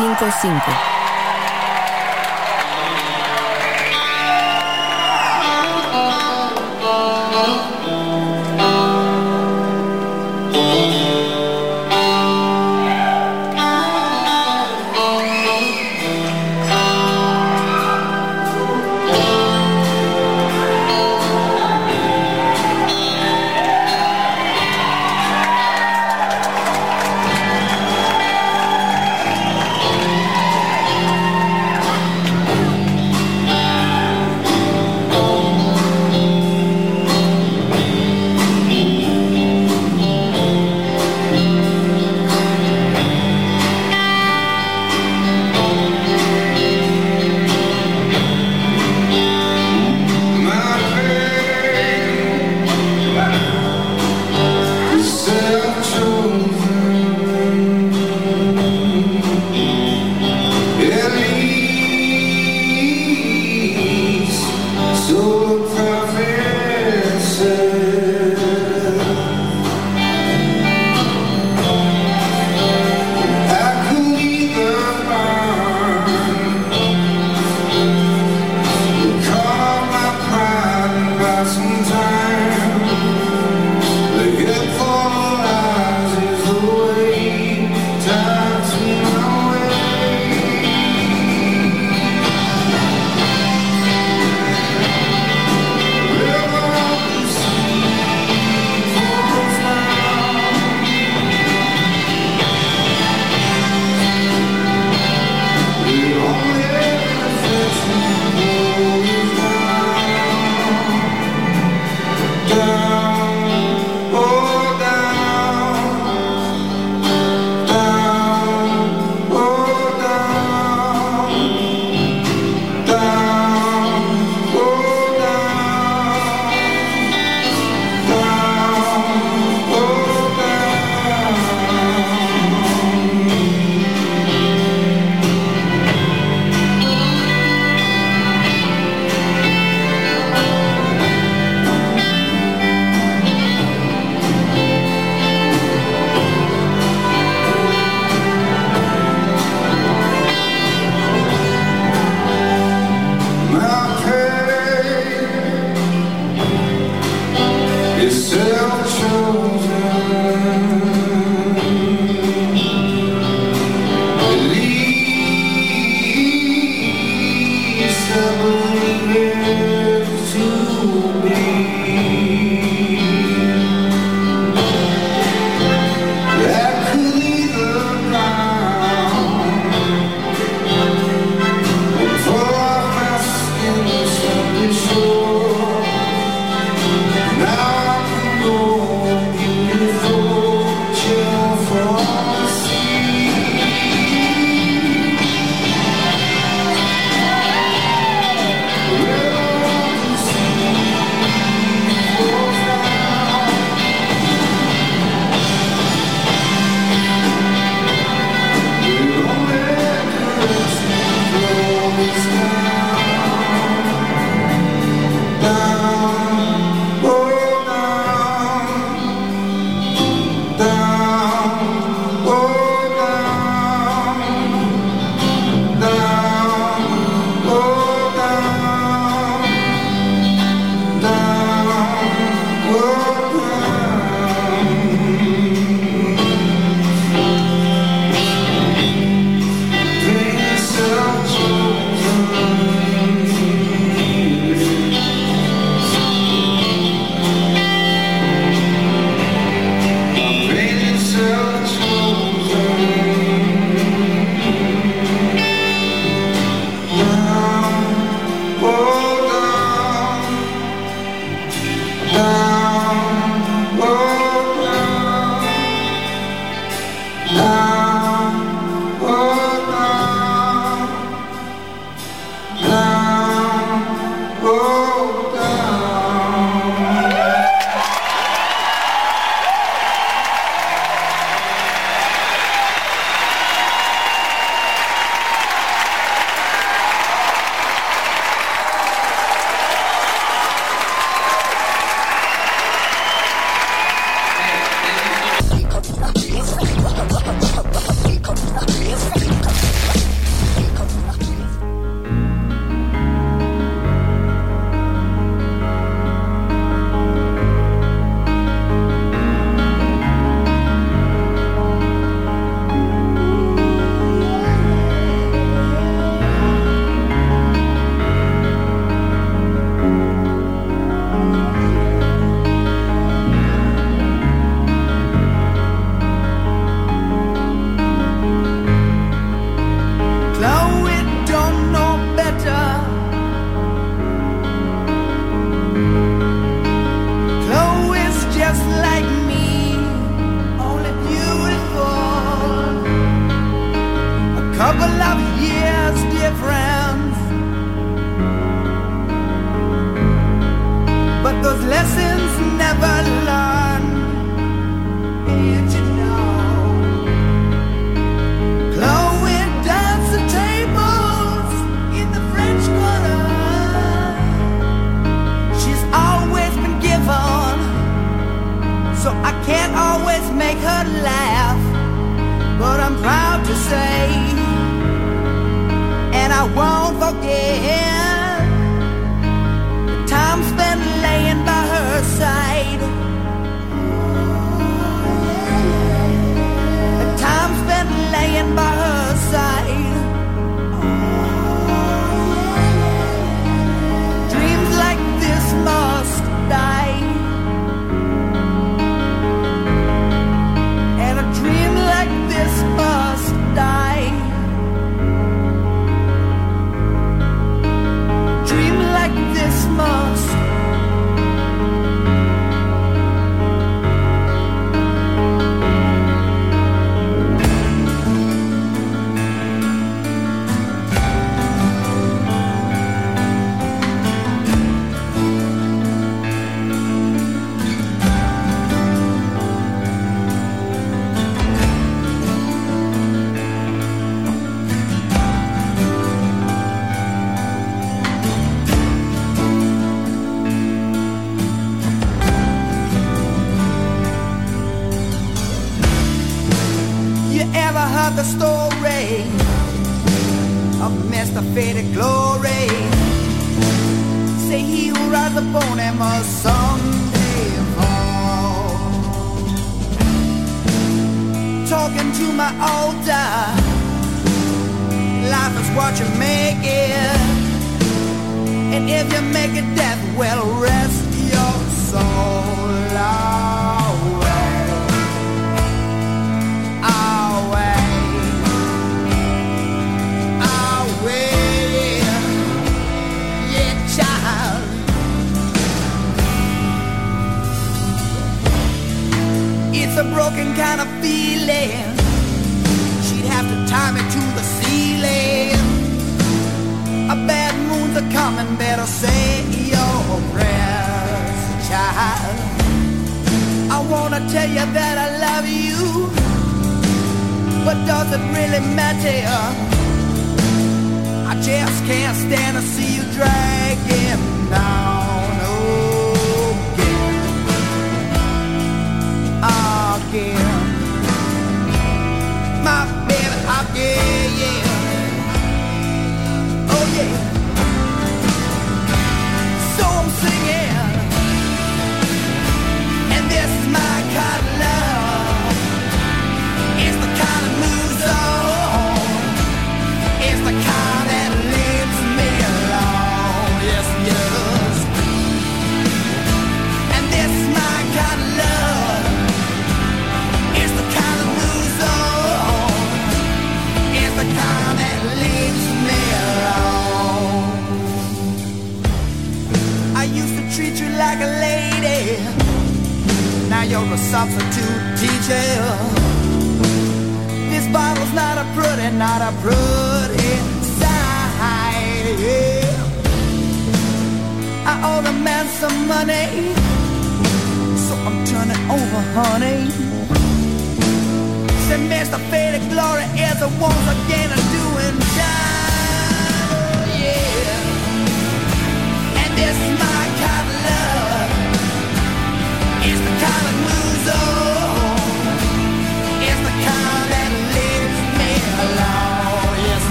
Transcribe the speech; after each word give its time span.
955. 0.00 0.99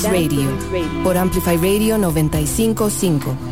Radio 0.00 0.48
por 1.04 1.16
Amplify 1.16 1.56
Radio 1.56 1.98
955. 1.98 3.51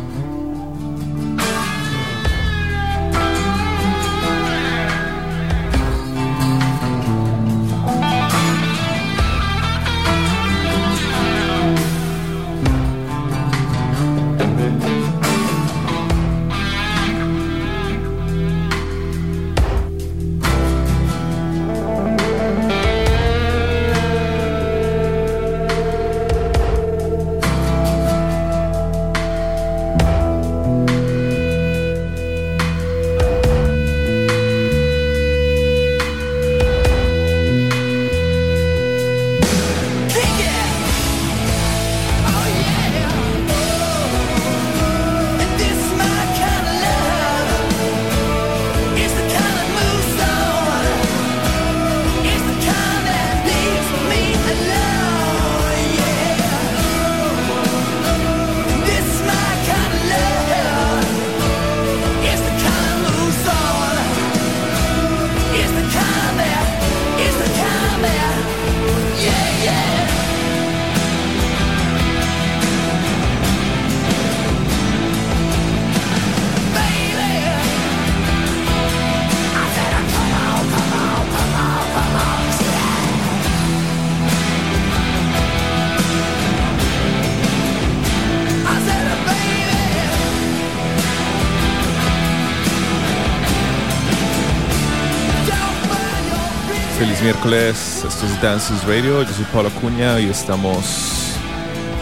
Esto 97.43 98.07
es 98.07 98.41
Dances 98.41 98.85
Radio, 98.85 99.23
yo 99.23 99.33
soy 99.33 99.45
Pablo 99.45 99.69
Acuña 99.75 100.19
y 100.19 100.29
estamos 100.29 101.35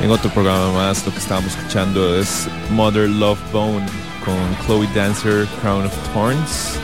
en 0.02 0.12
otro 0.12 0.30
programa 0.32 0.74
más. 0.74 1.06
Lo 1.06 1.14
que 1.14 1.20
estábamos 1.20 1.56
escuchando 1.56 2.14
es 2.18 2.50
Mother 2.72 3.08
Love 3.08 3.40
Bone 3.54 3.86
con 4.26 4.36
Chloe 4.66 4.88
Dancer, 4.94 5.48
Crown 5.62 5.86
of 5.86 5.94
Thorns, 6.14 6.78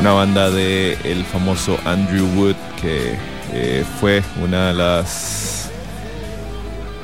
una 0.00 0.12
banda 0.12 0.50
de 0.50 0.96
el 1.04 1.22
famoso 1.26 1.76
Andrew 1.84 2.26
Wood 2.34 2.56
que 2.80 3.14
eh, 3.52 3.84
fue 4.00 4.22
una 4.42 4.68
de 4.68 4.74
las 4.74 5.70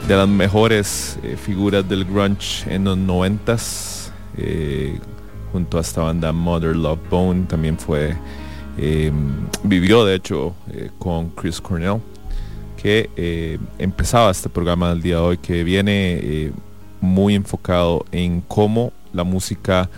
de 0.09 0.17
las 0.17 0.29
mejores 0.29 1.19
eh, 1.23 1.37
figuras 1.37 1.87
del 1.87 2.07
grunge 2.07 2.65
en 2.75 2.85
los 2.85 2.97
noventas 2.97 4.11
eh, 4.39 4.99
junto 5.53 5.77
a 5.77 5.83
esta 5.83 6.01
banda 6.01 6.33
Mother 6.33 6.75
Love 6.75 7.11
Bone. 7.11 7.45
También 7.47 7.79
fue 7.79 8.17
eh, 8.79 9.13
vivió 9.63 10.05
de 10.05 10.15
hecho 10.15 10.55
eh, 10.71 10.91
con 10.99 11.31
Chris 11.31 11.61
Cornell, 11.61 12.01
que 12.81 13.11
eh, 13.17 13.59
empezaba 13.79 14.31
este 14.31 14.49
programa 14.49 14.91
del 14.91 15.03
día 15.03 15.17
de 15.17 15.21
hoy, 15.21 15.39
que 15.39 15.65
viene 15.65 16.53
muy 17.01 17.35
enfocado 17.35 18.05
en 18.13 18.41
cómo 18.41 18.93
la 19.13 19.25
música 19.25 19.91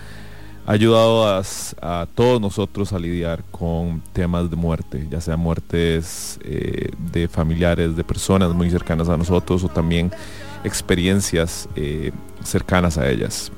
ha 0.66 0.72
ayudado 0.72 1.26
a, 1.26 2.06
todos 2.14 2.40
nosotros 2.40 2.92
a 2.92 2.98
lidiar 2.98 3.42
con 3.50 4.02
temas 4.12 4.50
de 4.50 4.56
muerte, 4.56 5.06
ya 5.10 5.20
sea 5.20 5.36
muertes 5.36 6.38
de 6.42 7.28
familiares, 7.28 7.96
de 7.96 8.04
personas 8.04 8.54
muy 8.54 8.70
cercanas 8.70 9.08
a 9.08 9.16
nosotros 9.16 9.64
o 9.64 9.68
también 9.68 10.12
experiencias 10.62 11.68
cercanas 12.44 12.98
a 12.98 13.10
ellas. 13.10 13.50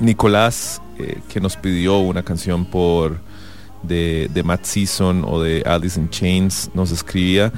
Nicolás, 0.00 0.82
que 1.28 1.40
nos 1.40 1.56
pidió 1.56 1.98
una 1.98 2.22
canción 2.22 2.64
por 2.64 3.20
de, 3.82 4.30
de 4.32 4.42
Matt 4.42 4.64
Season 4.64 5.24
o 5.26 5.42
de 5.42 5.62
Alice 5.66 5.98
in 5.98 6.10
Chains 6.10 6.70
nos 6.74 6.90
escribía 6.90 7.52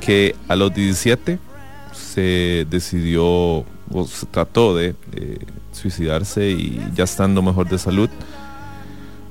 que 0.00 0.34
a 0.48 0.56
los 0.56 0.74
17 0.74 1.38
se 1.92 2.66
decidió 2.68 3.24
o 3.24 4.06
se 4.06 4.26
trató 4.26 4.76
de 4.76 4.94
suicidarse 5.72 6.50
y 6.50 6.80
ya 6.94 7.04
estando 7.04 7.42
mejor 7.42 7.68
de 7.68 7.78
salud. 7.78 8.10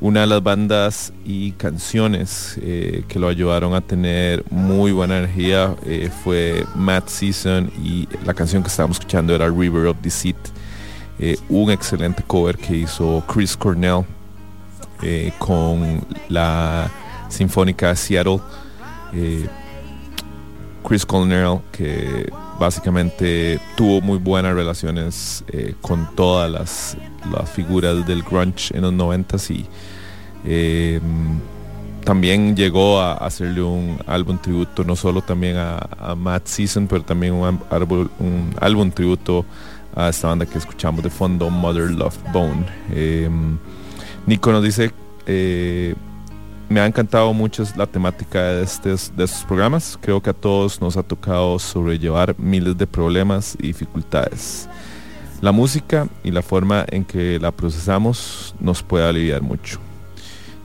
Una 0.02 0.22
de 0.22 0.28
las 0.28 0.42
bandas 0.42 1.14
y 1.24 1.52
canciones 1.52 2.58
eh, 2.60 3.04
que 3.08 3.20
lo 3.20 3.28
ayudaron 3.28 3.76
a 3.76 3.82
tener 3.82 4.44
muy 4.50 4.92
buena 4.92 5.20
energía 5.20 5.76
eh, 5.86 6.10
fue 6.24 6.66
Matt 6.74 7.08
Season 7.08 7.72
y 7.84 8.08
la 8.26 8.34
canción 8.34 8.64
que 8.64 8.70
estábamos 8.70 8.98
escuchando 8.98 9.36
era 9.36 9.48
River 9.48 9.86
of 9.86 9.98
Deceit, 10.02 10.36
eh, 11.20 11.38
un 11.50 11.70
excelente 11.70 12.24
cover 12.26 12.58
que 12.58 12.78
hizo 12.78 13.24
Chris 13.32 13.56
Cornell 13.56 14.04
eh, 15.02 15.34
con 15.38 16.02
la 16.30 16.90
Sinfónica 17.30 17.96
Seattle. 17.96 18.40
Eh, 19.14 19.48
Chris 20.88 21.06
Cornell, 21.06 21.60
que 21.72 22.32
básicamente 22.60 23.60
tuvo 23.78 24.02
muy 24.02 24.18
buenas 24.18 24.56
relaciones 24.56 25.44
eh, 25.48 25.76
con 25.80 26.16
todas 26.16 26.50
las, 26.50 26.98
las, 27.32 27.50
figuras 27.50 28.06
del 28.08 28.24
grunge 28.24 28.76
en 28.76 28.82
los 28.82 28.94
90 28.94 29.38
y 29.54 29.66
también 32.04 32.56
llegó 32.56 33.00
a 33.00 33.14
hacerle 33.14 33.62
un 33.62 34.00
álbum 34.08 34.40
tributo, 34.40 34.84
no 34.84 34.96
solo 34.96 35.22
también 35.22 35.58
a, 35.58 36.16
Matt 36.18 36.48
Season, 36.48 36.88
pero 36.88 37.04
también 37.04 37.34
un, 37.34 37.60
un, 38.20 38.56
álbum 38.60 38.90
tributo 38.92 39.46
a 39.96 40.10
esta 40.10 40.30
banda 40.30 40.46
que 40.46 40.58
escuchamos 40.58 41.04
de 41.04 41.10
fondo, 41.10 41.50
Mother 41.50 41.92
Love 41.92 42.18
Bone. 42.34 42.66
Nico 44.26 44.52
nos 44.52 44.64
dice, 44.64 44.92
eh, 45.26 45.96
me 46.70 46.80
ha 46.80 46.86
encantado 46.86 47.34
mucho 47.34 47.64
la 47.76 47.88
temática 47.88 48.42
de 48.44 48.64
estos, 48.64 49.12
de 49.16 49.26
estos 49.26 49.44
programas. 49.44 49.98
Creo 50.00 50.22
que 50.22 50.30
a 50.30 50.34
todos 50.34 50.80
nos 50.80 50.96
ha 50.96 51.04
tocado 51.04 51.60
sobrellevar 51.60 52.36
miles 52.38 52.78
de 52.78 52.88
problemas 52.88 53.58
y 53.60 53.68
dificultades. 53.68 54.70
La 55.42 55.52
música 55.52 56.08
y 56.24 56.32
la 56.32 56.42
forma 56.42 56.86
en 56.90 57.04
que 57.04 57.40
la 57.40 57.52
procesamos 57.52 58.56
nos 58.60 58.84
puede 58.84 59.06
aliviar 59.06 59.42
mucho. 59.42 59.80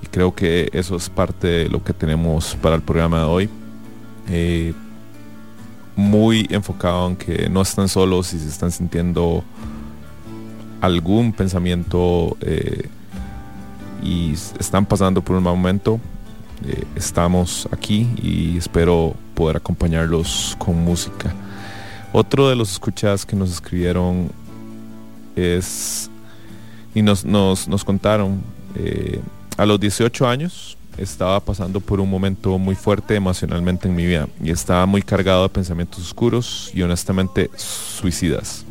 Y 0.02 0.06
creo 0.06 0.34
que 0.34 0.68
eso 0.72 0.96
es 0.96 1.08
parte 1.08 1.46
de 1.48 1.68
lo 1.68 1.82
que 1.82 1.92
tenemos 1.92 2.54
para 2.60 2.76
el 2.76 2.82
programa 2.82 3.20
de 3.20 3.24
hoy. 3.24 3.50
Eh, 4.28 4.74
muy 5.96 6.46
enfocado 6.50 7.08
en 7.08 7.16
que 7.16 7.48
no 7.48 7.62
están 7.62 7.88
solos 7.88 8.34
y 8.34 8.38
se 8.38 8.48
están 8.48 8.70
sintiendo 8.70 9.42
algún 10.82 11.32
pensamiento 11.32 12.36
eh, 12.42 12.90
y 14.02 14.32
están 14.32 14.86
pasando 14.86 15.22
por 15.22 15.36
un 15.36 15.42
momento, 15.42 16.00
eh, 16.66 16.84
estamos 16.94 17.68
aquí 17.70 18.08
y 18.22 18.56
espero 18.56 19.14
poder 19.34 19.56
acompañarlos 19.56 20.56
con 20.58 20.76
música. 20.76 21.34
Otro 22.12 22.48
de 22.48 22.56
los 22.56 22.72
escuchadas 22.72 23.26
que 23.26 23.36
nos 23.36 23.50
escribieron 23.52 24.30
es 25.34 26.10
y 26.94 27.02
nos, 27.02 27.24
nos, 27.26 27.68
nos 27.68 27.84
contaron, 27.84 28.42
eh, 28.74 29.20
a 29.58 29.66
los 29.66 29.78
18 29.78 30.26
años 30.26 30.78
estaba 30.96 31.40
pasando 31.40 31.80
por 31.80 32.00
un 32.00 32.08
momento 32.08 32.56
muy 32.56 32.74
fuerte 32.74 33.14
emocionalmente 33.14 33.86
en 33.88 33.94
mi 33.94 34.06
vida 34.06 34.28
y 34.42 34.50
estaba 34.50 34.86
muy 34.86 35.02
cargado 35.02 35.42
de 35.42 35.50
pensamientos 35.50 36.00
oscuros 36.00 36.70
y 36.72 36.82
honestamente 36.82 37.50
suicidas. 37.56 38.64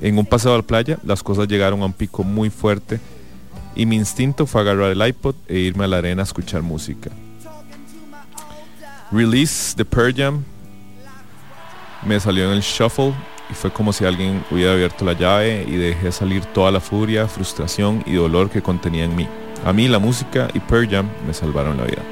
En 0.00 0.16
un 0.16 0.24
paseo 0.24 0.54
a 0.54 0.56
la 0.56 0.62
playa 0.62 0.98
las 1.04 1.22
cosas 1.22 1.48
llegaron 1.48 1.82
a 1.82 1.84
un 1.84 1.92
pico 1.92 2.24
muy 2.24 2.48
fuerte 2.48 2.98
y 3.80 3.86
mi 3.86 3.96
instinto 3.96 4.44
fue 4.44 4.60
agarrar 4.60 4.90
el 4.90 5.06
iPod 5.06 5.34
e 5.48 5.58
irme 5.58 5.84
a 5.84 5.88
la 5.88 5.96
arena 5.96 6.20
a 6.20 6.24
escuchar 6.24 6.60
música. 6.60 7.08
Release 9.10 9.74
de 9.74 9.86
Pearl 9.86 10.14
Jam 10.14 10.44
me 12.04 12.20
salió 12.20 12.44
en 12.44 12.50
el 12.50 12.60
shuffle 12.60 13.14
y 13.50 13.54
fue 13.54 13.72
como 13.72 13.94
si 13.94 14.04
alguien 14.04 14.44
hubiera 14.50 14.74
abierto 14.74 15.02
la 15.06 15.14
llave 15.14 15.64
y 15.66 15.76
dejé 15.76 16.12
salir 16.12 16.44
toda 16.44 16.70
la 16.70 16.80
furia, 16.80 17.26
frustración 17.26 18.04
y 18.04 18.12
dolor 18.16 18.50
que 18.50 18.60
contenía 18.60 19.04
en 19.04 19.16
mí. 19.16 19.26
A 19.64 19.72
mí 19.72 19.88
la 19.88 19.98
música 19.98 20.48
y 20.52 20.60
Pearl 20.60 20.86
Jam 20.86 21.08
me 21.26 21.32
salvaron 21.32 21.78
la 21.78 21.84
vida. 21.84 22.02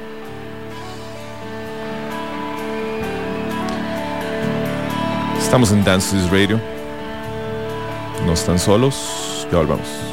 Estamos 5.37 5.71
en 5.71 5.83
Dances 5.83 6.31
Radio. 6.31 6.59
No 8.25 8.33
están 8.33 8.57
solos, 8.57 9.47
ya 9.51 9.59
volvamos. 9.59 10.08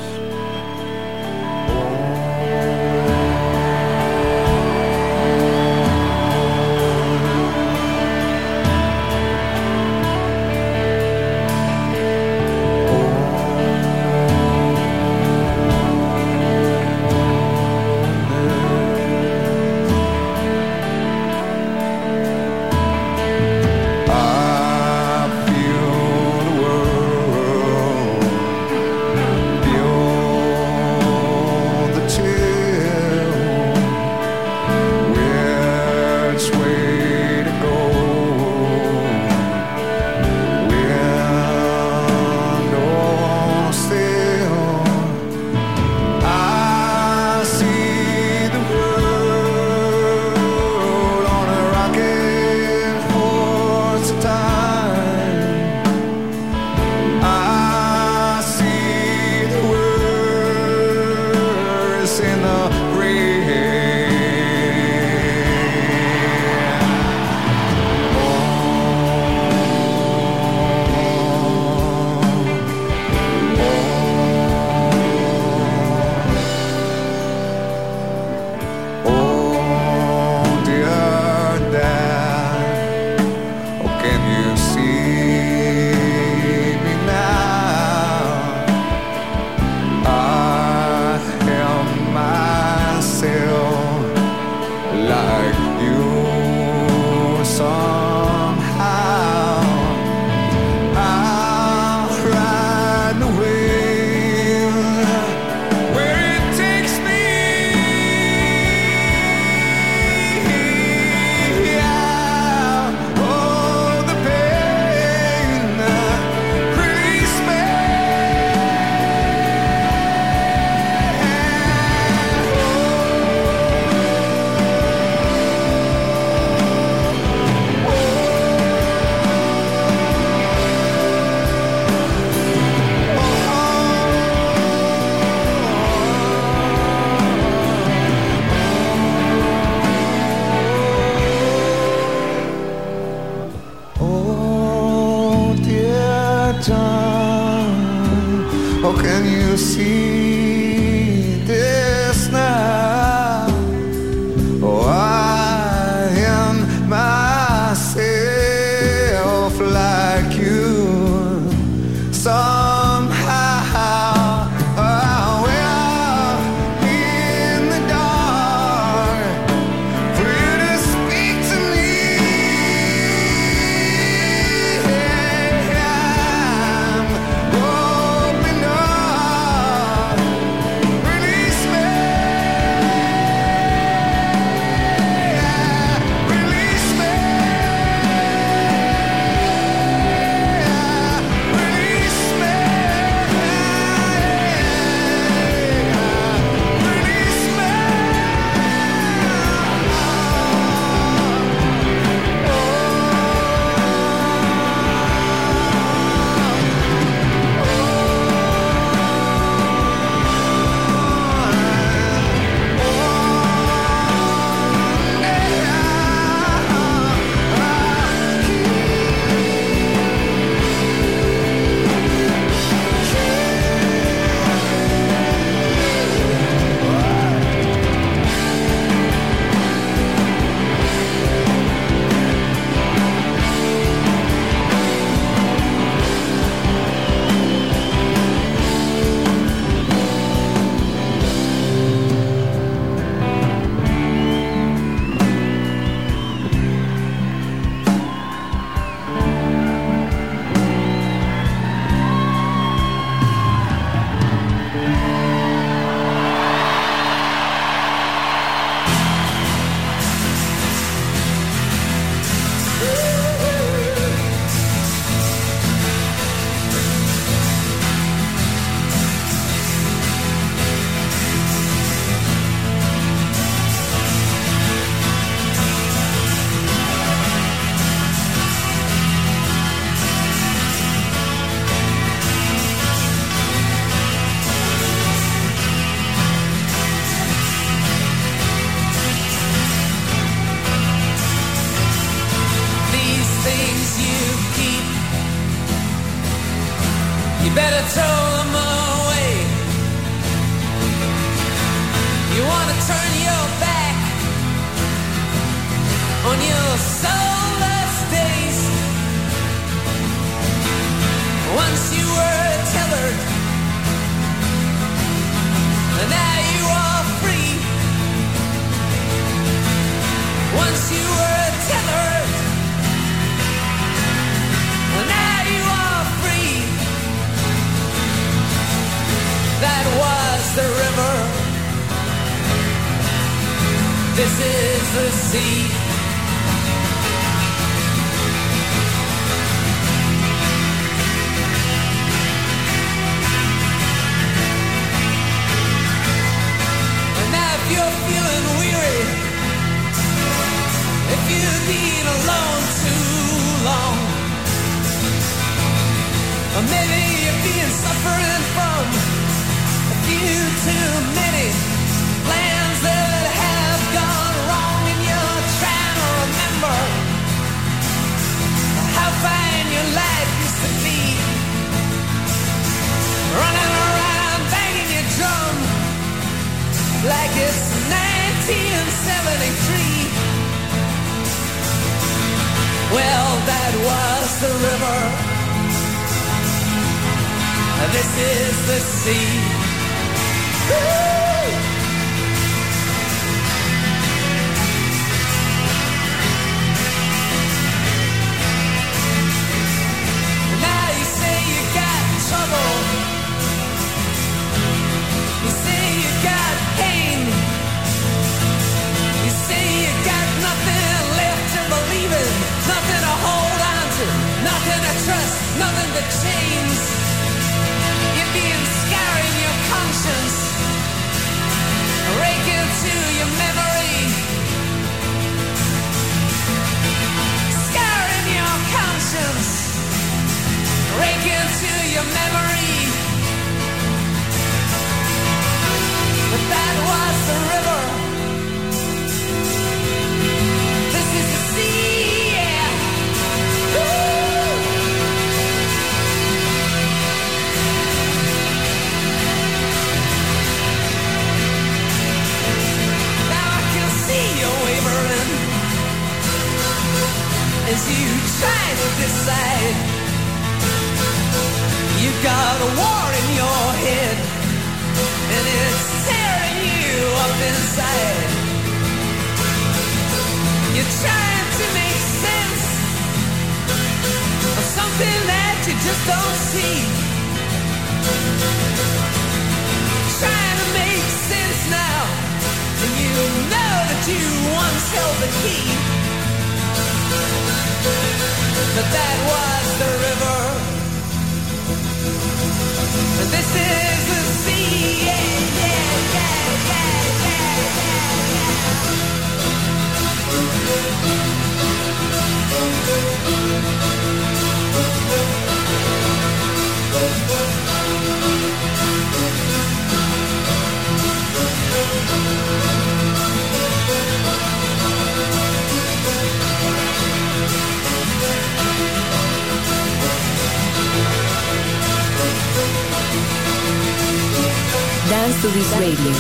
Radio 525.87 526.13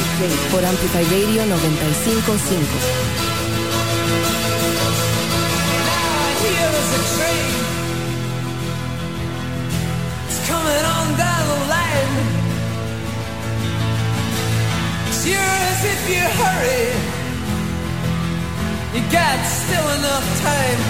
por 0.52 0.64
Amplify 0.64 1.02
Radio 1.02 1.44
955. 1.44 2.60
Now 5.86 6.08
I 6.22 6.32
hear 6.42 6.66
there's 6.74 6.92
a 6.94 7.02
train. 7.14 7.50
It's 10.28 10.40
coming 10.46 10.84
on 10.96 11.06
down 11.18 11.44
the 11.50 11.60
line. 11.74 12.14
Sure 15.18 15.56
as 15.72 15.80
if 15.94 16.00
you 16.14 16.24
hurry, 16.40 16.86
you 18.94 19.02
got 19.10 19.38
still 19.62 19.88
enough 19.98 20.26
time. 20.46 20.80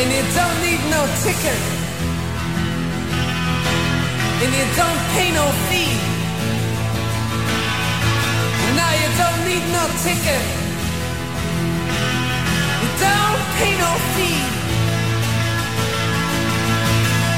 And 0.00 0.08
you 0.16 0.24
don't 0.36 0.58
need 0.64 0.82
no 0.90 1.00
ticket. 1.22 1.81
And 4.42 4.52
you 4.58 4.66
don't 4.74 5.02
pay 5.14 5.28
no 5.30 5.46
fee. 5.68 5.94
Now 8.80 8.92
you 9.02 9.08
don't 9.22 9.40
need 9.48 9.64
no 9.76 9.84
ticket. 10.02 10.44
You 12.82 12.90
don't 13.06 13.42
pay 13.58 13.72
no 13.84 13.92
fee 14.14 14.42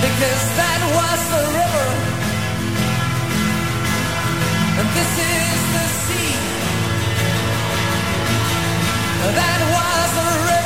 because 0.05 0.43
that 0.61 0.81
was 0.97 1.21
the 1.35 1.43
river 1.59 1.89
and 4.79 4.89
this 4.97 5.13
is 5.37 5.61
the 5.75 5.87
sea. 6.05 6.35
That 9.39 9.61
was 9.75 10.11
the 10.19 10.29
river. 10.49 10.64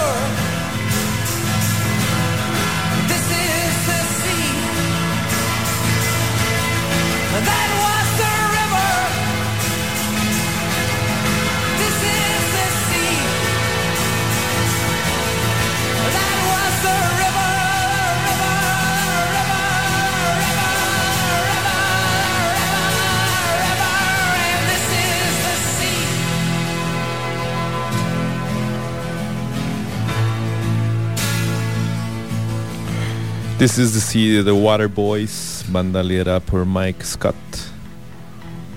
This 33.58 33.76
is 33.76 33.92
the 33.92 34.18
de 34.36 34.44
The 34.44 34.52
Water 34.52 34.86
Boys, 34.86 35.64
banda 35.68 36.00
liderada 36.00 36.38
por 36.38 36.64
Mike 36.64 37.04
Scott, 37.04 37.34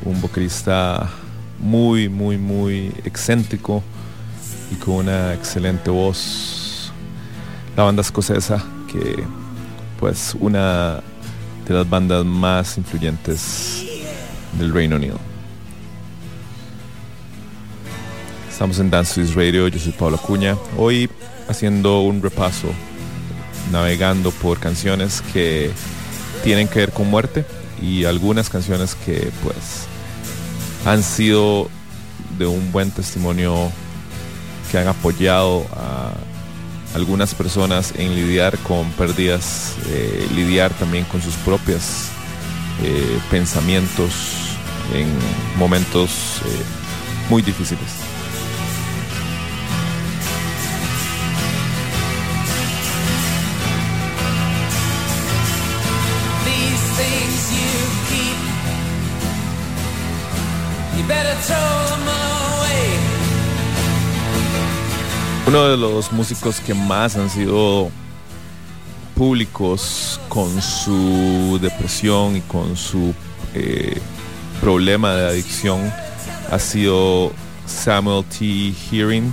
un 0.04 0.20
vocalista 0.20 1.08
muy, 1.60 2.10
muy, 2.10 2.40
muy 2.40 2.92
excéntrico 3.06 3.84
y 4.72 4.76
con 4.78 4.96
una 4.96 5.36
excelente 5.36 5.92
voz. 5.92 6.92
La 7.78 7.84
banda 7.84 8.02
escocesa, 8.02 8.66
que 8.92 9.24
pues 10.00 10.36
una 10.40 11.04
de 11.68 11.74
las 11.76 11.88
bandas 11.88 12.26
más 12.26 12.76
influyentes 12.80 13.86
del 14.58 14.74
Reino 14.74 14.96
Unido. 14.96 15.20
Estamos 18.50 18.80
en 18.80 18.90
Dance 18.90 19.22
This 19.22 19.36
Radio, 19.36 19.68
yo 19.68 19.78
soy 19.78 19.92
Pablo 19.92 20.18
Acuña. 20.18 20.58
Hoy 20.76 21.08
haciendo 21.48 22.02
un 22.02 22.20
repaso 22.20 22.70
navegando 23.72 24.32
por 24.32 24.60
canciones 24.60 25.22
que 25.34 25.72
tienen 26.44 26.68
que 26.68 26.80
ver 26.80 26.92
con 26.92 27.10
muerte 27.10 27.46
y 27.82 28.06
algunas 28.06 28.50
canciones 28.50 28.96
que 28.96 29.32
pues 29.44 29.88
han 30.86 31.04
sido 31.04 31.70
de 32.38 32.46
un 32.48 32.72
buen 32.72 32.92
testimonio 32.92 33.72
que 34.72 34.78
han 34.78 34.88
apoyado 34.88 35.66
a 35.74 36.12
algunas 36.96 37.34
personas 37.34 37.94
en 37.98 38.16
lidiar 38.16 38.58
con 38.60 38.90
pérdidas, 38.92 39.76
eh, 39.88 40.28
lidiar 40.36 40.74
también 40.74 41.06
con 41.06 41.22
sus 41.22 41.36
propios 41.36 42.08
eh, 42.84 43.20
pensamientos 43.30 44.12
en 44.94 45.08
momentos 45.58 46.42
eh, 46.46 47.30
muy 47.30 47.42
difíciles. 47.42 48.01
Uno 65.52 65.68
de 65.68 65.76
los 65.76 66.14
músicos 66.14 66.62
que 66.62 66.74
más 66.74 67.18
han 67.18 67.30
sido 67.30 67.92
públicos 69.18 70.18
con 70.30 70.62
su 70.62 71.60
depresión 71.62 72.38
y 72.38 72.40
con 72.40 72.78
su 72.78 73.14
eh, 73.54 74.00
problema 74.62 75.14
de 75.14 75.28
adicción 75.28 75.92
ha 76.50 76.58
sido 76.58 77.34
Samuel 77.66 78.24
T. 78.24 78.74
Hearing, 78.90 79.30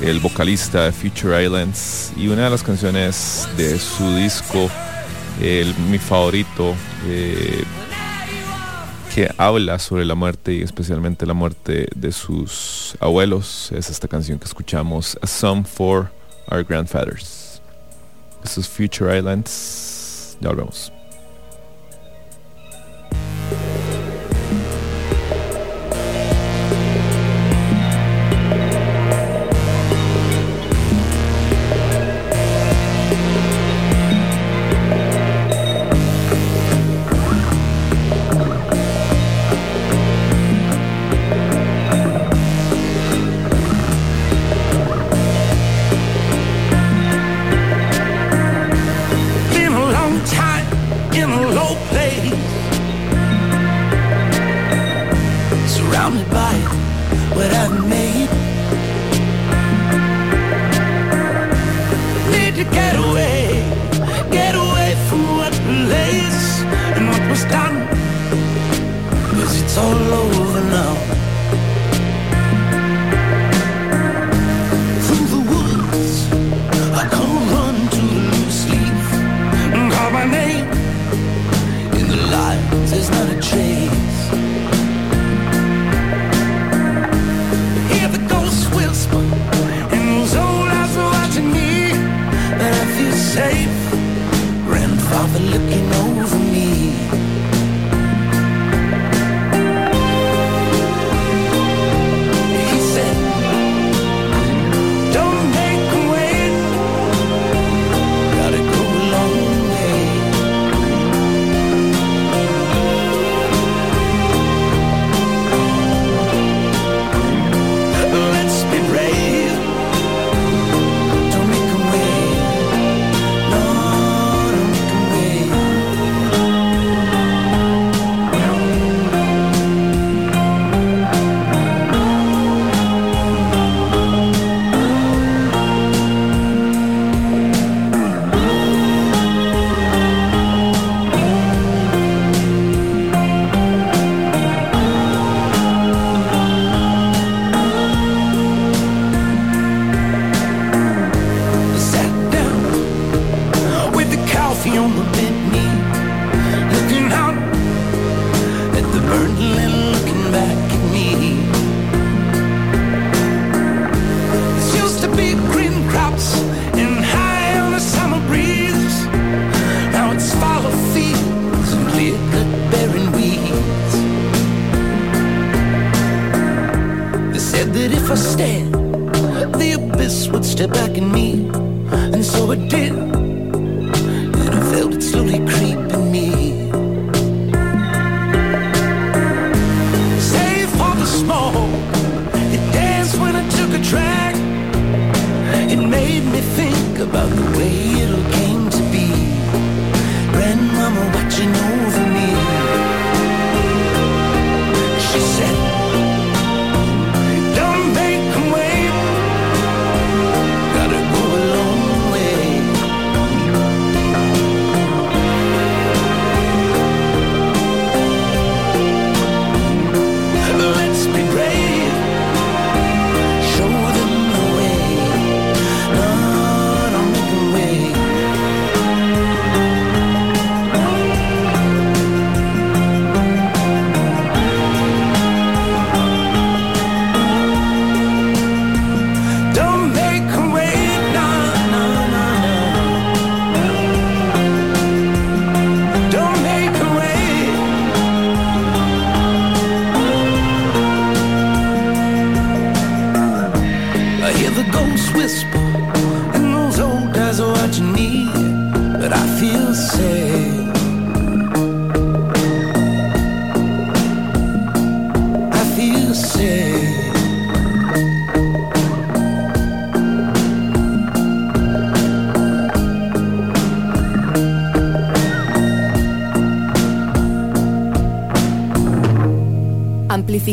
el 0.00 0.18
vocalista 0.18 0.86
de 0.86 0.92
Future 0.92 1.44
Islands, 1.44 2.12
y 2.16 2.28
una 2.28 2.44
de 2.44 2.50
las 2.50 2.62
canciones 2.62 3.46
de 3.58 3.78
su 3.78 4.16
disco, 4.16 4.70
el, 5.42 5.74
mi 5.90 5.98
favorito, 5.98 6.74
eh, 7.06 7.64
habla 9.38 9.78
sobre 9.78 10.04
la 10.04 10.14
muerte 10.14 10.54
y 10.54 10.62
especialmente 10.62 11.26
la 11.26 11.34
muerte 11.34 11.88
de 11.94 12.12
sus 12.12 12.96
abuelos, 13.00 13.70
es 13.72 13.90
esta 13.90 14.08
canción 14.08 14.38
que 14.38 14.46
escuchamos, 14.46 15.18
A 15.22 15.26
Song 15.26 15.64
for 15.64 16.10
Our 16.50 16.64
Grandfathers. 16.64 17.60
Esto 18.44 18.60
es 18.60 18.68
Future 18.68 19.16
Islands. 19.18 20.36
Ya 20.40 20.48
volvemos. 20.48 20.92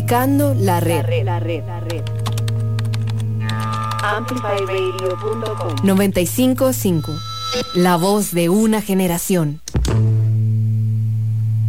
Amplificando 0.08 0.54
la 0.54 0.80
red. 0.80 1.04
Amplifyradio.com 4.02 5.76
955. 5.84 7.12
La 7.76 7.98
voz 7.98 8.32
de 8.32 8.48
una 8.48 8.82
generación. 8.82 9.60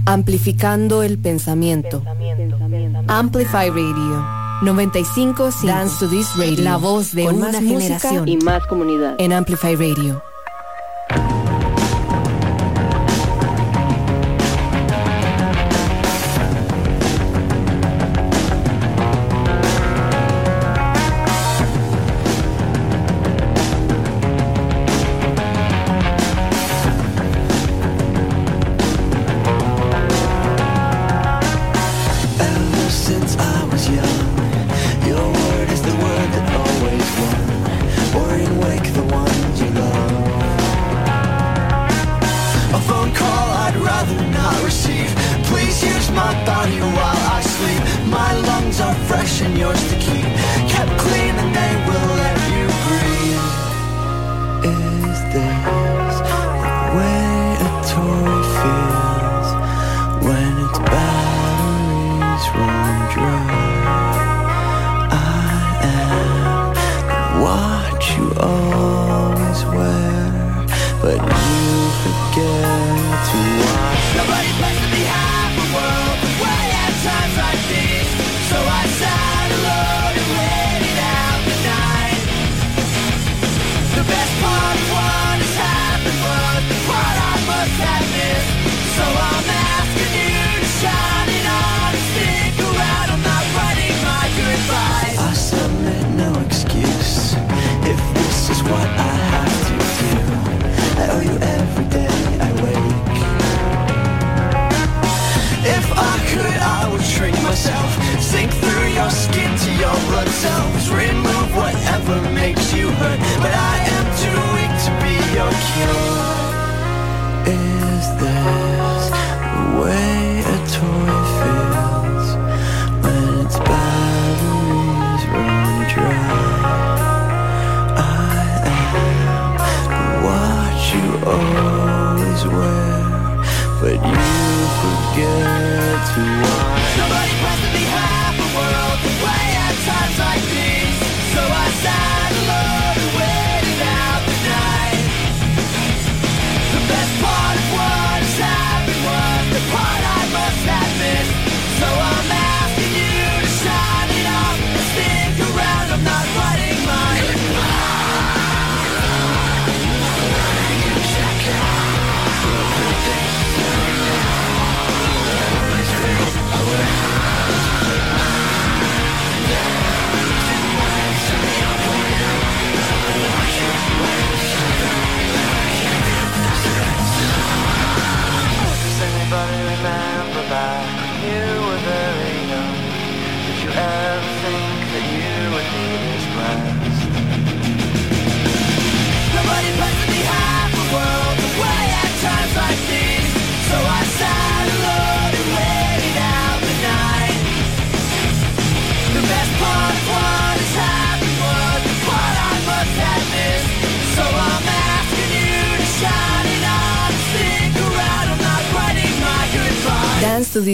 Amplificando 0.07 1.03
el 1.03 1.19
pensamiento. 1.19 2.05
pensamiento. 2.05 3.13
Amplify 3.13 3.71
Radio. 3.71 4.25
955 4.63 5.67
Dance 5.67 5.99
to 5.99 6.09
This 6.09 6.29
Radio. 6.37 6.63
La 6.63 6.77
voz 6.77 7.13
de 7.17 7.25
Con 7.25 7.39
una 7.39 7.47
más 7.51 7.61
generación. 7.61 8.29
Y 8.29 8.37
más 8.37 8.65
comunidad. 8.69 9.17
En 9.19 9.33
Amplify 9.33 9.75
Radio. 9.75 10.23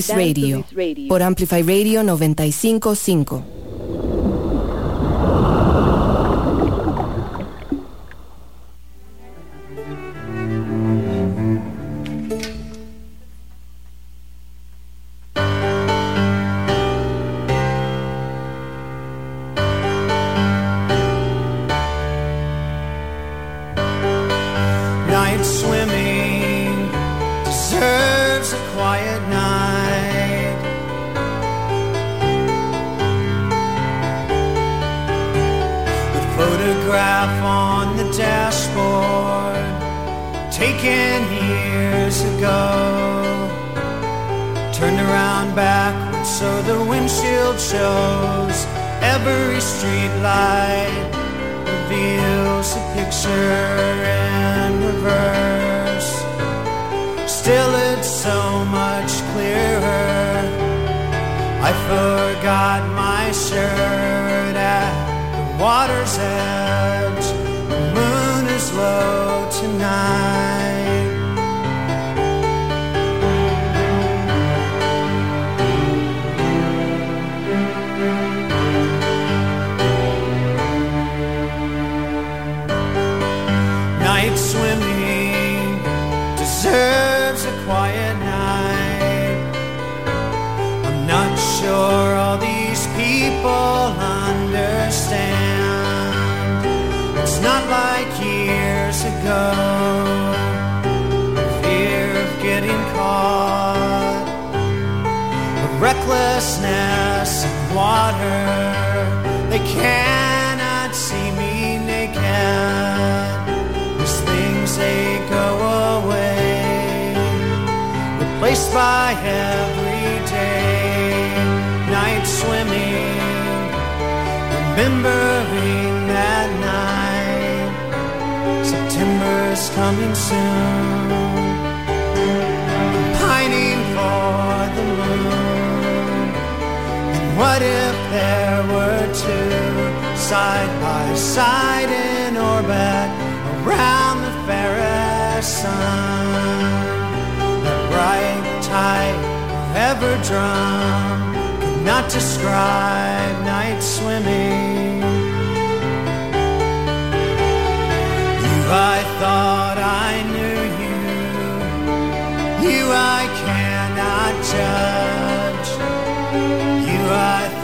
Radio. 0.09 0.65
Por 1.09 1.23
Amplify 1.23 1.63
Radio 1.63 2.03
955. 2.03 3.54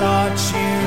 thought 0.00 0.54
you. 0.54 0.79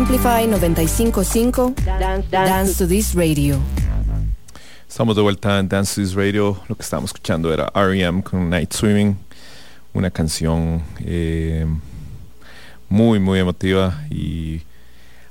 Amplify 0.00 0.46
955, 0.46 1.74
Dance, 1.84 2.30
Dance 2.30 2.78
to 2.78 2.86
This 2.88 3.14
Radio. 3.14 3.58
Estamos 4.88 5.14
de 5.14 5.20
vuelta 5.20 5.58
en 5.58 5.68
Dance 5.68 5.94
to 5.94 6.00
This 6.00 6.14
Radio. 6.14 6.58
Lo 6.68 6.74
que 6.74 6.82
estábamos 6.82 7.10
escuchando 7.10 7.52
era 7.52 7.70
R.E.M. 7.74 8.22
con 8.22 8.48
Night 8.48 8.72
Swimming, 8.72 9.18
una 9.92 10.10
canción 10.10 10.82
eh, 11.00 11.66
muy, 12.88 13.18
muy 13.20 13.40
emotiva. 13.40 14.02
Y 14.10 14.62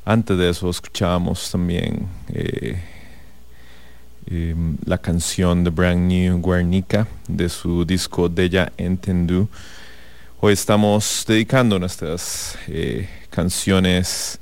antes 0.05 0.37
de 0.37 0.51
eso 0.51 0.69
escuchábamos 0.69 1.49
también 1.49 2.07
eh, 2.31 2.79
eh, 4.27 4.55
la 4.85 4.99
canción 4.99 5.63
de 5.63 5.71
Brand 5.71 6.07
New 6.07 6.43
Guernica 6.43 7.07
de 7.27 7.49
su 7.49 7.83
disco 7.85 8.29
Deja 8.29 8.71
Entendu. 8.77 9.49
Hoy 10.39 10.53
estamos 10.53 11.25
dedicando 11.27 11.79
nuestras 11.79 12.55
eh, 12.67 13.09
canciones 13.31 14.39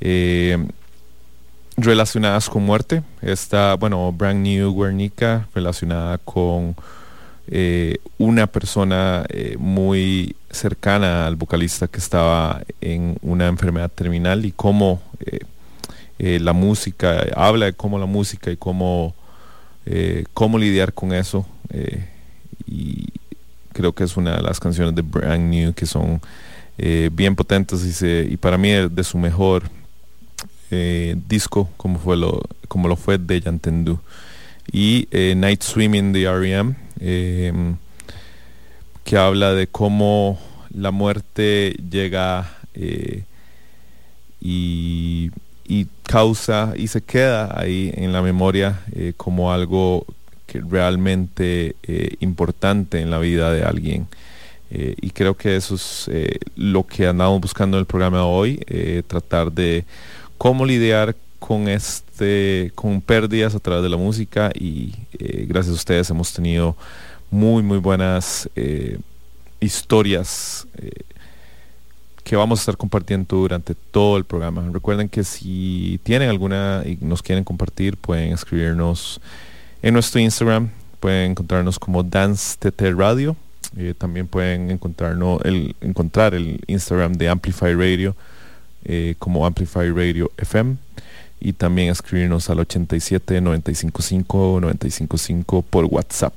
eh, 0.00 0.58
relacionadas 1.76 2.48
con 2.48 2.64
muerte. 2.64 3.02
Esta, 3.22 3.74
bueno, 3.74 4.12
Brand 4.12 4.40
New 4.42 4.74
Guernica, 4.74 5.48
relacionada 5.54 6.18
con 6.18 6.76
eh, 7.48 7.98
una 8.18 8.46
persona 8.46 9.24
eh, 9.28 9.56
muy 9.58 10.36
cercana 10.50 11.26
al 11.26 11.36
vocalista 11.36 11.88
que 11.88 11.98
estaba 11.98 12.62
en 12.80 13.16
una 13.22 13.46
enfermedad 13.46 13.90
terminal 13.90 14.44
y 14.44 14.52
cómo 14.52 15.02
la 16.20 16.52
música, 16.52 17.26
habla 17.36 17.66
de 17.66 17.74
cómo 17.74 17.96
la 17.96 18.06
música 18.06 18.50
y 18.50 18.56
cómo, 18.56 19.14
cómo 20.34 20.58
lidiar 20.58 20.92
con 20.92 21.12
eso. 21.12 21.46
y 22.66 23.06
creo 23.72 23.92
que 23.92 24.02
es 24.02 24.16
una 24.16 24.36
de 24.36 24.42
las 24.42 24.58
canciones 24.58 24.96
de 24.96 25.02
Brand 25.02 25.48
New 25.48 25.74
que 25.74 25.86
son 25.86 26.20
bien 27.12 27.36
potentes 27.36 28.02
y, 28.02 28.32
y 28.32 28.36
para 28.36 28.58
mí 28.58 28.70
de, 28.70 28.88
de 28.88 29.04
su 29.04 29.16
mejor 29.16 29.70
eh, 30.70 31.16
disco 31.28 31.68
como 31.76 31.98
fue 31.98 32.16
lo 32.16 32.42
como 32.68 32.88
lo 32.88 32.96
fue 32.96 33.18
de 33.18 33.40
Yantendu 33.40 33.98
y 34.70 35.08
eh, 35.10 35.34
Night 35.36 35.62
Swimming 35.62 36.12
de 36.12 36.24
R.E.M. 36.24 36.74
eh, 37.00 37.52
que 39.04 39.16
habla 39.16 39.54
de 39.54 39.66
cómo 39.66 40.38
la 40.70 40.90
muerte 40.90 41.74
llega 41.90 42.58
eh, 42.74 43.24
y, 44.40 45.30
y 45.66 45.86
causa 46.02 46.74
y 46.76 46.88
se 46.88 47.00
queda 47.00 47.58
ahí 47.58 47.90
en 47.94 48.12
la 48.12 48.22
memoria 48.22 48.80
como 49.16 49.52
algo 49.52 50.04
que 50.46 50.60
realmente 50.60 51.74
importante 52.20 53.00
en 53.00 53.10
la 53.10 53.18
vida 53.18 53.52
de 53.52 53.64
alguien. 53.64 54.06
Y 54.70 55.10
creo 55.10 55.34
que 55.34 55.56
eso 55.56 55.74
es 55.74 56.08
lo 56.56 56.86
que 56.86 57.06
andamos 57.06 57.40
buscando 57.40 57.78
en 57.78 57.80
el 57.80 57.86
programa 57.86 58.24
hoy, 58.24 58.58
tratar 59.06 59.50
de 59.50 59.84
cómo 60.38 60.64
lidiar 60.64 61.16
con 61.40 61.68
este, 61.68 62.72
con 62.74 63.00
pérdidas 63.00 63.54
a 63.54 63.58
través 63.58 63.82
de 63.82 63.88
la 63.88 63.96
música 63.96 64.50
y 64.54 64.94
eh, 65.18 65.44
gracias 65.48 65.72
a 65.72 65.76
ustedes 65.76 66.10
hemos 66.10 66.32
tenido 66.32 66.76
muy 67.30 67.62
muy 67.62 67.78
buenas 67.78 68.48
eh, 68.56 68.98
historias 69.60 70.66
eh, 70.78 70.90
que 72.24 72.36
vamos 72.36 72.60
a 72.60 72.62
estar 72.62 72.76
compartiendo 72.76 73.36
durante 73.36 73.74
todo 73.74 74.18
el 74.18 74.24
programa. 74.24 74.68
Recuerden 74.70 75.08
que 75.08 75.24
si 75.24 75.98
tienen 76.02 76.28
alguna 76.28 76.82
y 76.84 76.98
nos 77.00 77.22
quieren 77.22 77.42
compartir, 77.42 77.96
pueden 77.96 78.34
escribirnos 78.34 79.18
en 79.80 79.94
nuestro 79.94 80.20
Instagram, 80.20 80.68
pueden 81.00 81.30
encontrarnos 81.30 81.78
como 81.78 82.02
Dance 82.02 82.58
TT 82.58 82.82
Radio. 82.94 83.34
También 83.96 84.26
pueden 84.26 84.70
encontrarnos 84.70 85.40
el, 85.44 85.74
encontrar 85.80 86.34
el 86.34 86.60
Instagram 86.66 87.14
de 87.14 87.30
Amplify 87.30 87.74
Radio 87.74 88.14
eh, 88.84 89.14
como 89.18 89.46
Amplify 89.46 89.90
Radio 89.90 90.30
FM 90.36 90.76
y 91.40 91.52
también 91.52 91.90
escribirnos 91.90 92.50
al 92.50 92.60
87 92.60 93.40
955 93.40 94.60
955 94.60 95.62
por 95.62 95.84
WhatsApp. 95.84 96.34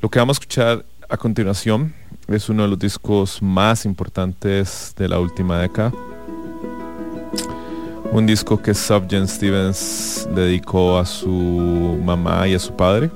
Lo 0.00 0.08
que 0.08 0.18
vamos 0.18 0.36
a 0.36 0.40
escuchar 0.40 0.84
a 1.08 1.16
continuación 1.16 1.94
es 2.28 2.48
uno 2.48 2.64
de 2.64 2.68
los 2.68 2.78
discos 2.78 3.40
más 3.40 3.84
importantes 3.84 4.94
de 4.96 5.08
la 5.08 5.20
última 5.20 5.60
década. 5.60 5.92
Un 8.10 8.26
disco 8.26 8.60
que 8.60 8.72
Subgen 8.72 9.28
Stevens 9.28 10.28
dedicó 10.34 10.98
a 10.98 11.04
su 11.04 12.00
mamá 12.04 12.48
y 12.48 12.54
a 12.54 12.58
su 12.58 12.74
padre. 12.74 13.10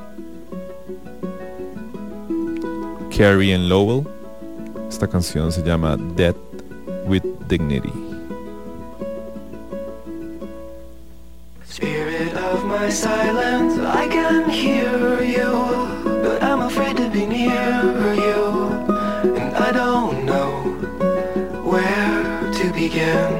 Carrie 3.17 3.55
and 3.55 3.69
Lowell. 3.69 4.07
Esta 4.89 5.07
canción 5.07 5.53
se 5.53 5.63
llama 5.63 5.97
Death 6.17 6.37
with 7.07 7.23
Dignity. 7.51 7.93
Spirit 11.65 12.33
of 12.35 12.65
my 12.65 12.89
silence, 12.89 13.77
I 13.77 14.07
can 14.07 14.49
hear 14.49 15.21
you, 15.21 15.51
but 16.23 16.45
I'm 16.45 16.61
afraid 16.61 16.97
to 16.99 17.11
be 17.11 17.27
near 17.27 18.15
you, 18.15 18.71
and 19.35 19.57
I 19.57 19.73
don't 19.73 20.25
know 20.25 20.51
where 21.65 22.53
to 22.53 22.73
begin, 22.73 23.33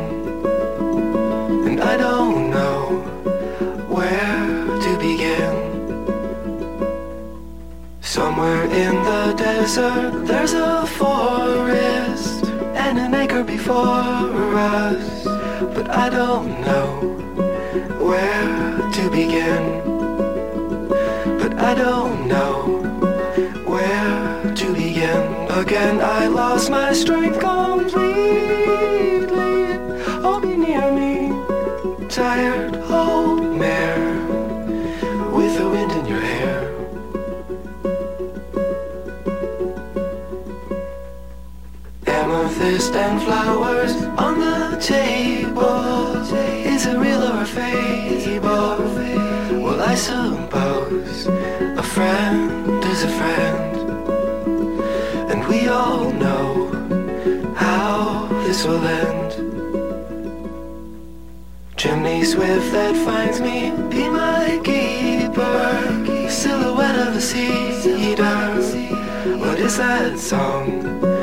and 1.69 1.81
I 1.81 1.97
don't 1.97 2.51
know 2.51 2.79
where 3.87 4.81
to 4.87 4.91
begin. 4.99 5.55
Somewhere 8.01 8.65
in 8.65 8.95
the 9.05 9.35
desert, 9.39 10.27
there's 10.27 10.55
a 10.55 10.85
forest 10.99 12.00
an 12.99 13.15
acre 13.15 13.45
before 13.45 14.55
us, 14.57 15.25
but 15.75 15.89
I 15.91 16.09
don't 16.09 16.61
know 16.63 16.87
where 18.01 18.91
to 18.93 19.11
begin. 19.11 19.65
But 21.39 21.55
I 21.59 21.75
don't 21.75 22.27
know 22.27 22.55
where 23.65 24.55
to 24.55 24.73
begin. 24.73 25.51
Again, 25.51 26.01
I 26.01 26.27
lost 26.27 26.71
my 26.71 26.93
strength 26.93 27.39
completely. 27.39 28.09
Oh, 30.27 30.41
be 30.41 30.57
near 30.57 30.91
me, 30.91 31.33
tired 32.09 32.77
Amethyst 42.71 42.95
and 42.95 43.21
flowers 43.23 43.93
on 44.17 44.39
the 44.39 44.79
table. 44.81 46.15
Is 46.33 46.87
it 46.87 46.97
real 46.99 47.21
or 47.21 47.43
a 47.43 47.45
fable? 47.45 48.79
Well, 49.61 49.81
I 49.81 49.97
suppose 49.97 51.27
a 51.27 51.83
friend 51.83 52.85
is 52.85 53.03
a 53.03 53.09
friend. 53.09 53.77
And 55.33 55.49
we 55.49 55.67
all 55.67 56.13
know 56.13 56.71
how 57.57 58.29
this 58.45 58.65
will 58.65 58.87
end. 58.87 59.33
Chimney 61.77 62.23
swift 62.23 62.71
that 62.71 62.95
finds 63.05 63.41
me, 63.41 63.73
be 63.91 64.09
my 64.09 64.61
keeper. 64.63 66.31
Silhouette 66.31 67.09
of 67.09 67.17
a 67.17 67.21
cedar. 67.21 68.61
What 69.39 69.59
is 69.59 69.77
that 69.79 70.21
song 70.21 71.20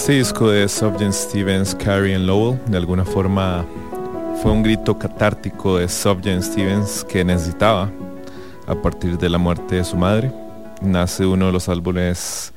Este 0.00 0.14
disco 0.14 0.48
de 0.48 0.66
Subject 0.66 1.12
Stevens, 1.12 1.74
Carrie 1.74 2.14
and 2.14 2.24
Lowell, 2.24 2.58
de 2.64 2.78
alguna 2.78 3.04
forma 3.04 3.66
fue 4.40 4.50
un 4.50 4.62
grito 4.62 4.98
catártico 4.98 5.76
de 5.76 5.90
Subject 5.90 6.42
Stevens 6.42 7.04
que 7.04 7.22
necesitaba 7.22 7.90
a 8.66 8.74
partir 8.74 9.18
de 9.18 9.28
la 9.28 9.36
muerte 9.36 9.74
de 9.74 9.84
su 9.84 9.98
madre. 9.98 10.32
Nace 10.80 11.26
uno 11.26 11.48
de 11.48 11.52
los 11.52 11.68
álbumes 11.68 12.54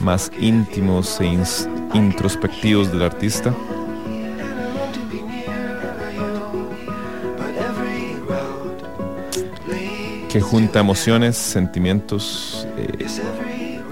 más 0.00 0.32
íntimos 0.40 1.20
e 1.20 1.38
introspectivos 1.92 2.90
del 2.90 3.02
artista. 3.02 3.54
que 10.30 10.40
junta 10.40 10.80
emociones, 10.80 11.36
sentimientos 11.36 12.66
eh, 12.76 13.06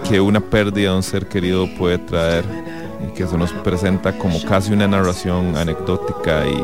que 0.08 0.20
una 0.20 0.40
pérdida 0.40 0.90
de 0.90 0.96
un 0.96 1.02
ser 1.02 1.26
querido 1.26 1.66
puede 1.78 1.96
traer 1.96 2.65
y 3.06 3.14
que 3.14 3.26
se 3.26 3.36
nos 3.38 3.52
presenta 3.52 4.16
como 4.18 4.42
casi 4.42 4.72
una 4.72 4.88
narración 4.88 5.56
anecdótica 5.56 6.46
y 6.46 6.62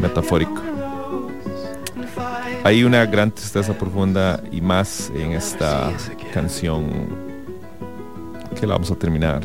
metafórica. 0.00 0.62
Hay 2.64 2.84
una 2.84 3.04
gran 3.06 3.30
tristeza 3.30 3.76
profunda 3.76 4.40
y 4.52 4.60
más 4.60 5.10
en 5.16 5.32
esta 5.32 5.92
canción 6.32 6.86
que 8.58 8.66
la 8.66 8.74
vamos 8.74 8.90
a 8.90 8.94
terminar 8.94 9.42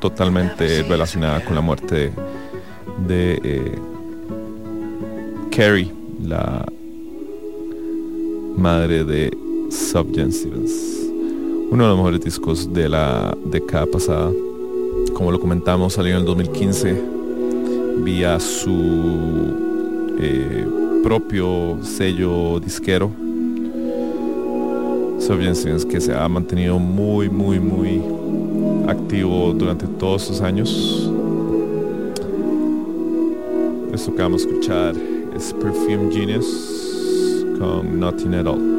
totalmente 0.00 0.82
relacionada 0.82 1.42
con 1.42 1.54
la 1.54 1.62
muerte 1.62 2.12
de, 3.06 3.40
eh, 3.42 3.78
Carrie, 5.50 5.90
la 6.22 6.66
madre 8.56 9.02
de 9.04 9.30
Subject 9.70 10.30
Stevens. 10.30 10.72
Uno 11.70 11.84
de 11.84 11.88
los 11.88 11.96
mejores 11.96 12.20
discos 12.20 12.70
de 12.72 12.88
la 12.88 13.34
década 13.46 13.86
pasada. 13.86 14.30
Como 15.14 15.30
lo 15.30 15.40
comentamos, 15.40 15.92
salió 15.94 16.12
en 16.12 16.18
el 16.18 16.24
2015 16.24 17.02
vía 17.98 18.38
su 18.40 19.54
eh, 20.18 20.66
propio 21.02 21.78
sello 21.82 22.58
disquero. 22.60 23.10
Stevens 25.20 25.86
que 25.86 26.00
se 26.00 26.14
ha 26.14 26.28
mantenido 26.28 26.78
muy, 26.78 27.30
muy, 27.30 27.58
muy 27.58 28.02
activo 28.88 29.54
durante 29.54 29.86
todos 29.86 30.24
estos 30.24 30.42
años. 30.42 31.10
Esto 33.92 34.14
que 34.14 34.22
vamos 34.22 34.44
a 34.44 34.48
escuchar 34.48 34.94
es 35.34 35.54
Perfume 35.54 36.12
Genius 36.12 37.46
con 37.58 37.98
Nothing 37.98 38.34
at 38.34 38.46
All. 38.46 38.73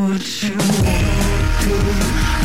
What 0.00 0.42
you 0.42 0.56
want, 0.56 2.39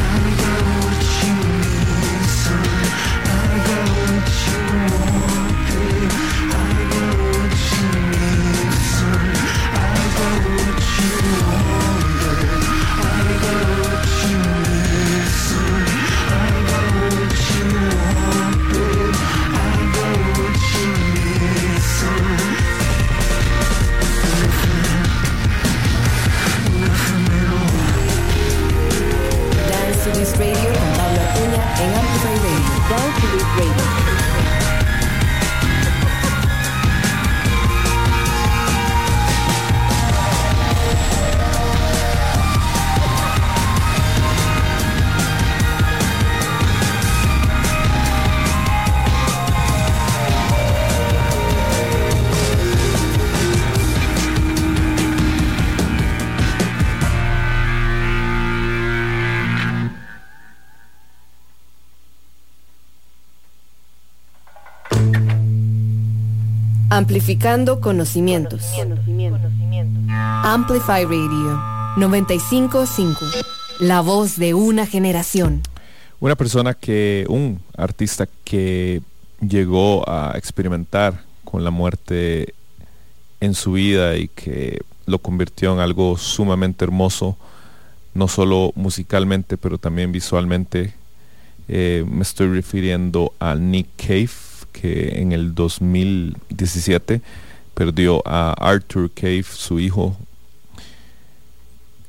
Conocimientos. 67.82 68.62
Amplify 70.44 71.06
Radio 71.06 71.60
955. 71.98 73.20
La 73.80 74.02
voz 74.02 74.38
de 74.38 74.54
una 74.54 74.86
generación. 74.86 75.64
Una 76.20 76.36
persona 76.36 76.76
que, 76.76 77.26
un 77.28 77.60
artista 77.76 78.28
que 78.44 79.02
llegó 79.42 80.08
a 80.08 80.34
experimentar 80.38 81.24
con 81.44 81.64
la 81.64 81.72
muerte 81.72 82.54
en 83.42 83.56
su 83.56 83.72
vida 83.72 84.18
y 84.18 84.28
que 84.28 84.82
lo 85.08 85.18
convirtió 85.18 85.74
en 85.74 85.80
algo 85.80 86.18
sumamente 86.18 86.86
hermoso, 86.86 87.38
no 88.14 88.28
solo 88.28 88.72
musicalmente, 88.76 89.58
pero 89.58 89.80
también 89.80 90.12
visualmente. 90.12 90.94
Eh, 91.68 92.06
me 92.08 92.22
estoy 92.22 92.50
refiriendo 92.50 93.34
a 93.40 93.56
Nick 93.56 93.88
Cave, 93.98 94.30
que 94.82 95.22
en 95.22 95.32
el 95.32 95.56
2017 95.56 97.22
perdió 97.74 98.22
a 98.26 98.54
Arthur 98.54 99.10
Cave, 99.12 99.44
su 99.44 99.80
hijo. 99.80 100.18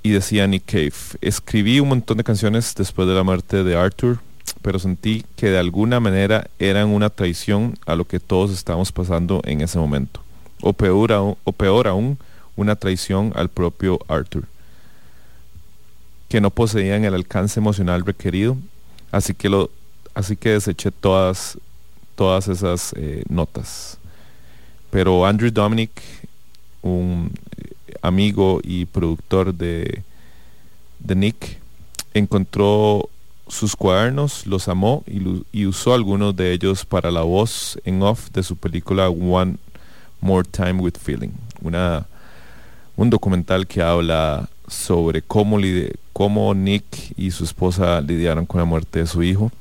Y 0.03 0.11
decía 0.11 0.47
Nick 0.47 0.65
Cave, 0.67 0.93
escribí 1.21 1.81
un 1.81 1.89
montón 1.89 2.17
de 2.17 2.25
canciones 2.25 2.75
después 2.75 3.09
de 3.09 3.15
la 3.15 3.25
muerte 3.25 3.65
de 3.65 3.77
Arthur, 3.77 4.19
pero 4.63 4.79
sentí 4.79 5.25
que 5.37 5.51
de 5.51 5.59
alguna 5.59 6.01
manera 6.01 6.49
eran 6.59 6.89
una 6.89 7.11
traición 7.11 7.77
a 7.87 7.97
lo 7.97 8.05
que 8.05 8.21
todos 8.21 8.53
estábamos 8.53 8.93
pasando 8.93 9.43
en 9.45 9.61
ese 9.61 9.79
momento. 9.79 10.21
O 10.61 10.73
peor, 10.73 11.13
aún, 11.13 11.37
o 11.45 11.53
peor 11.53 11.89
aún, 11.89 12.19
una 12.55 12.77
traición 12.77 13.33
al 13.35 13.49
propio 13.49 13.99
Arthur, 14.09 14.45
que 16.29 16.41
no 16.41 16.51
poseían 16.51 17.05
el 17.05 17.15
alcance 17.15 17.61
emocional 17.61 18.05
requerido, 18.05 18.57
así 19.11 19.35
que, 19.35 19.49
lo, 19.49 19.71
así 20.15 20.37
que 20.37 20.51
deseché 20.51 20.91
todas, 20.91 21.59
todas 22.17 22.49
esas 22.49 22.93
eh, 22.97 23.23
notas. 23.29 23.99
Pero 24.91 25.27
Andrew 25.27 25.51
Dominic, 25.51 25.91
un 26.83 27.31
eh, 27.57 27.95
amigo 28.03 28.61
y 28.65 28.87
productor 28.87 29.55
de, 29.55 30.03
de 30.99 31.15
Nick, 31.15 31.59
encontró 32.15 33.09
sus 33.49 33.77
cuadernos, 33.77 34.47
los 34.47 34.69
amó 34.69 35.05
y, 35.53 35.67
usó 35.67 35.95
algunos 35.95 36.35
de 36.35 36.53
ellos 36.53 36.85
para 36.85 37.11
la 37.11 37.23
voz 37.23 37.79
en 37.85 38.03
off 38.03 38.31
de 38.31 38.43
su 38.43 38.57
película 38.57 39.09
One 39.09 39.57
More 40.21 40.49
Time 40.49 40.75
with 40.75 40.95
Feeling, 41.01 41.31
una, 41.63 42.07
un 42.97 43.11
documental 43.11 43.67
que 43.67 43.83
habla 43.83 44.49
sobre 44.67 45.23
cómo, 45.23 45.59
cómo 46.13 46.55
Nick 46.55 47.13
y 47.17 47.31
su 47.31 47.45
esposa 47.45 48.01
lidiaron 48.01 48.47
con 48.47 48.59
la 48.59 48.65
muerte 48.65 49.01
de 49.01 49.07
su 49.07 49.23
hijo 49.23 49.53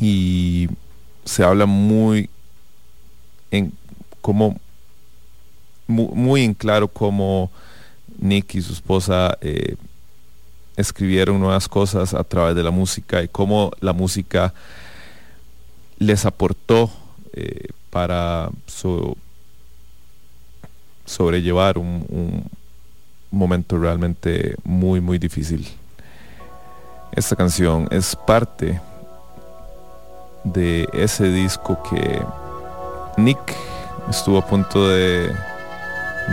y 0.00 0.68
se 1.28 1.44
habla 1.44 1.66
muy 1.66 2.30
en 3.50 3.72
cómo 4.22 4.56
mu- 5.86 6.14
muy, 6.14 6.42
en 6.44 6.54
claro 6.54 6.88
cómo 6.88 7.50
Nick 8.18 8.54
y 8.54 8.62
su 8.62 8.72
esposa 8.72 9.36
eh, 9.42 9.76
escribieron 10.76 11.38
nuevas 11.38 11.68
cosas 11.68 12.14
a 12.14 12.24
través 12.24 12.54
de 12.56 12.62
la 12.62 12.70
música 12.70 13.22
y 13.22 13.28
cómo 13.28 13.70
la 13.80 13.92
música 13.92 14.54
les 15.98 16.24
aportó 16.24 16.90
eh, 17.34 17.68
para 17.90 18.48
so- 18.66 19.16
sobrellevar 21.04 21.76
un, 21.78 22.06
un 22.08 22.50
momento 23.30 23.78
realmente 23.78 24.54
muy 24.64 25.00
muy 25.00 25.18
difícil. 25.18 25.66
Esta 27.12 27.36
canción 27.36 27.88
es 27.90 28.14
parte 28.16 28.80
de 30.44 30.88
ese 30.92 31.24
disco 31.24 31.80
que 31.88 32.22
Nick 33.16 33.54
estuvo 34.08 34.38
a 34.38 34.46
punto 34.46 34.88
de 34.88 35.34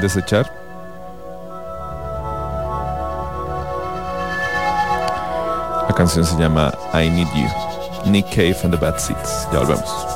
desechar. 0.01 0.51
La 5.88 5.93
canción 5.95 6.26
se 6.26 6.38
llama 6.38 6.74
I 6.93 7.10
Need 7.10 7.28
You. 7.36 8.12
Nick 8.12 8.30
Cave 8.30 8.58
and 8.64 8.72
the 8.72 8.78
Bad 8.78 8.99
Seeds. 8.99 9.47
Ya 9.51 9.60
volvemos. 9.60 10.16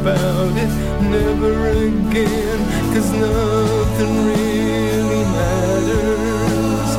about 0.00 0.56
it 0.56 0.72
never 1.10 1.68
again. 1.68 2.60
Cause 2.94 3.10
nothing 3.12 4.14
really 4.26 5.24
matters. 5.36 6.90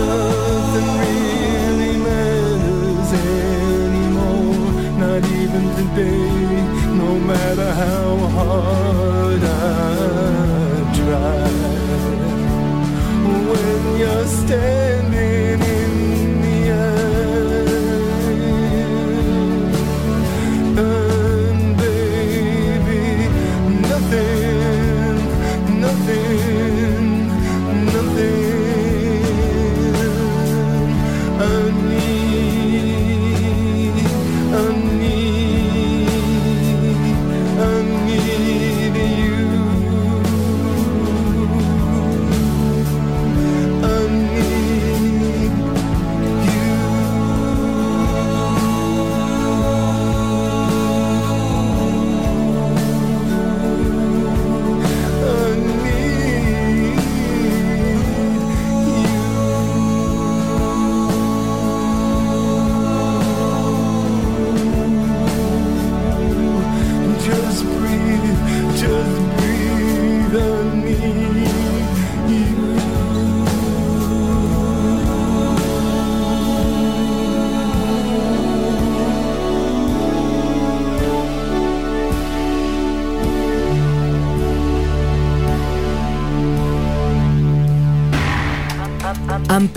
Nothing 0.00 0.88
really 1.04 1.96
matters 2.08 3.12
anymore. 3.92 4.72
Not 4.98 5.24
even 5.40 5.64
today. 5.76 6.39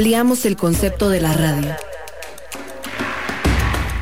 ampliamos 0.03 0.43
el 0.43 0.57
concepto 0.57 1.09
de 1.09 1.21
la 1.21 1.31
radio 1.31 1.73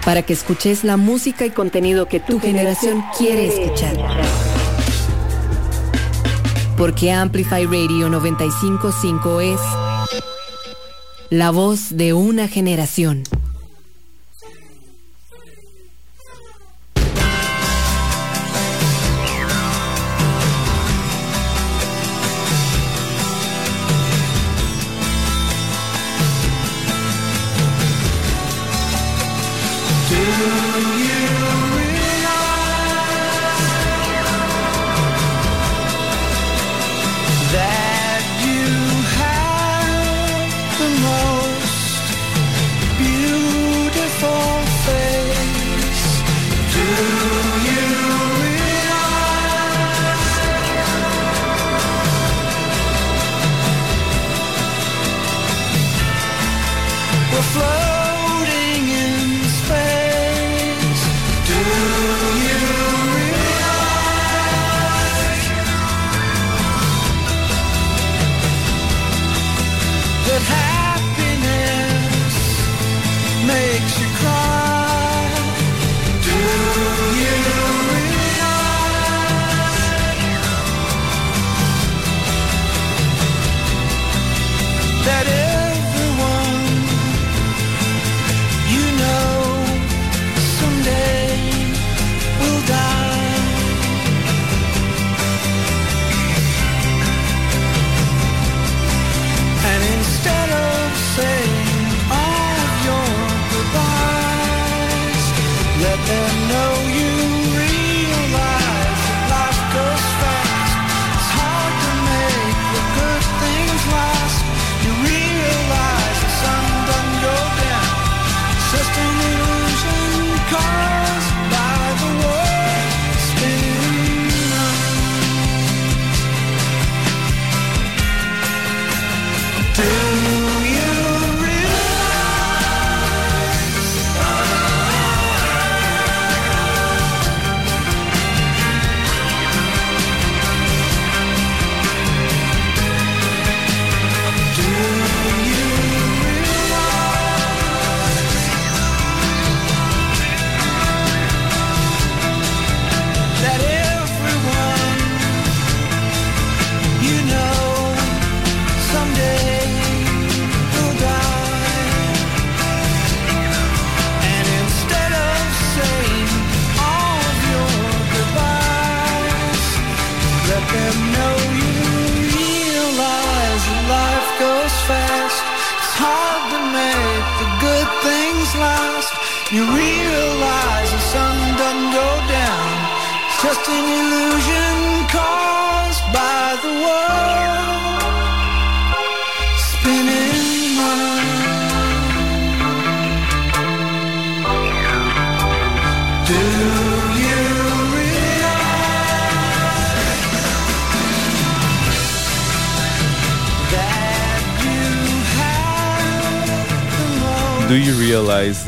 para 0.04 0.24
que 0.24 0.34
escuches 0.34 0.84
la 0.84 0.98
música 0.98 1.46
y 1.46 1.52
contenido 1.52 2.08
que 2.08 2.20
tu 2.20 2.40
generación 2.40 3.04
quiere 3.20 3.46
escuchar. 3.46 3.96
Porque 6.76 7.12
Amplify 7.12 7.66
Radio 7.66 8.10
955 8.10 9.42
es 9.42 9.60
la 11.30 11.52
voz 11.52 11.96
de 11.96 12.14
una 12.14 12.48
generación. 12.48 13.22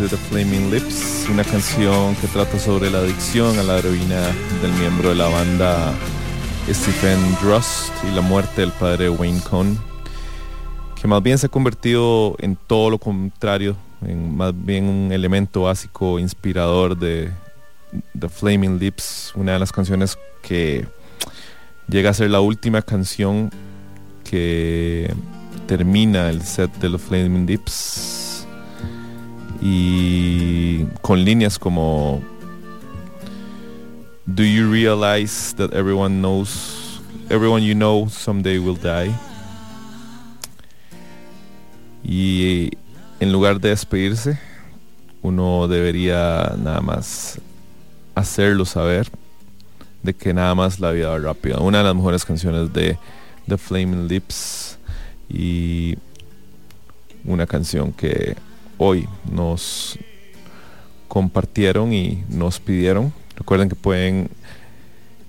The 0.10 0.18
Flaming 0.18 0.70
Lips, 0.70 1.28
una 1.32 1.44
canción 1.44 2.16
que 2.18 2.28
trata 2.28 2.60
sobre 2.60 2.90
la 2.90 3.00
adicción 3.00 3.58
a 3.58 3.64
la 3.64 3.78
heroína 3.78 4.22
del 4.62 4.72
miembro 4.74 5.10
de 5.10 5.16
la 5.16 5.30
banda 5.30 5.94
Stephen 6.70 7.20
Drust 7.42 7.94
y 8.04 8.14
la 8.14 8.22
muerte 8.22 8.62
del 8.62 8.72
padre 8.72 9.10
Wayne 9.10 9.40
Cohn, 9.42 9.80
que 11.00 11.08
más 11.08 11.24
bien 11.24 11.38
se 11.38 11.46
ha 11.46 11.50
convertido 11.50 12.36
en 12.40 12.56
todo 12.56 12.90
lo 12.90 12.98
contrario, 12.98 13.78
en 14.06 14.36
más 14.36 14.54
bien 14.56 14.86
un 14.86 15.12
elemento 15.12 15.64
básico 15.64 16.20
inspirador 16.20 16.98
de 16.98 17.32
The 18.20 18.28
Flaming 18.28 18.80
Lips, 18.80 19.32
una 19.36 19.54
de 19.54 19.60
las 19.60 19.72
canciones 19.72 20.18
que 20.42 20.86
llega 21.88 22.10
a 22.10 22.14
ser 22.14 22.30
la 22.30 22.42
última 22.42 22.82
canción 22.82 23.52
que 24.24 25.14
termina 25.66 26.30
el 26.30 26.42
set 26.42 26.74
de 26.76 26.90
The 26.90 26.98
Flaming 26.98 27.46
Lips 27.46 28.13
y 29.66 30.86
con 31.02 31.24
líneas 31.24 31.58
como 31.58 32.22
Do 34.26 34.44
you 34.44 34.70
realize 34.70 35.56
that 35.56 35.74
everyone 35.74 36.20
knows 36.20 37.00
everyone 37.30 37.64
you 37.64 37.74
know 37.74 38.10
someday 38.10 38.60
will 38.60 38.76
die? 38.76 39.14
Y 42.04 42.72
en 43.22 43.32
lugar 43.32 43.62
de 43.62 43.70
despedirse, 43.70 44.38
uno 45.22 45.70
debería 45.70 46.56
nada 46.58 46.82
más 46.82 47.40
hacerlo 48.16 48.66
saber 48.66 49.08
de 50.02 50.14
que 50.14 50.34
nada 50.34 50.54
más 50.56 50.82
la 50.82 50.92
vida 50.92 51.08
va 51.08 51.20
rápida. 51.20 51.60
Una 51.60 51.78
de 51.78 51.86
las 51.86 51.96
mejores 51.96 52.26
canciones 52.26 52.74
de 52.74 52.98
The 53.48 53.58
Flaming 53.58 54.10
Lips 54.10 54.78
y 55.30 55.98
una 57.24 57.48
canción 57.48 57.94
que 57.94 58.36
hoy 58.78 59.08
nos 59.32 59.98
compartieron 61.08 61.94
y 61.94 62.24
nos 62.30 62.60
pidieron. 62.60 63.14
Recuerden 63.36 63.70
que 63.70 63.76
pueden 63.76 64.30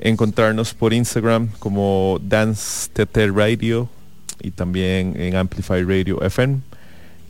encontrarnos 0.01 0.75
por 0.75 0.93
Instagram 0.93 1.49
como 1.59 2.19
Dance 2.23 2.91
TT 2.93 3.31
Radio 3.35 3.89
y 4.41 4.51
también 4.51 5.15
en 5.21 5.37
Amplify 5.37 5.83
Radio 5.83 6.21
FM 6.23 6.61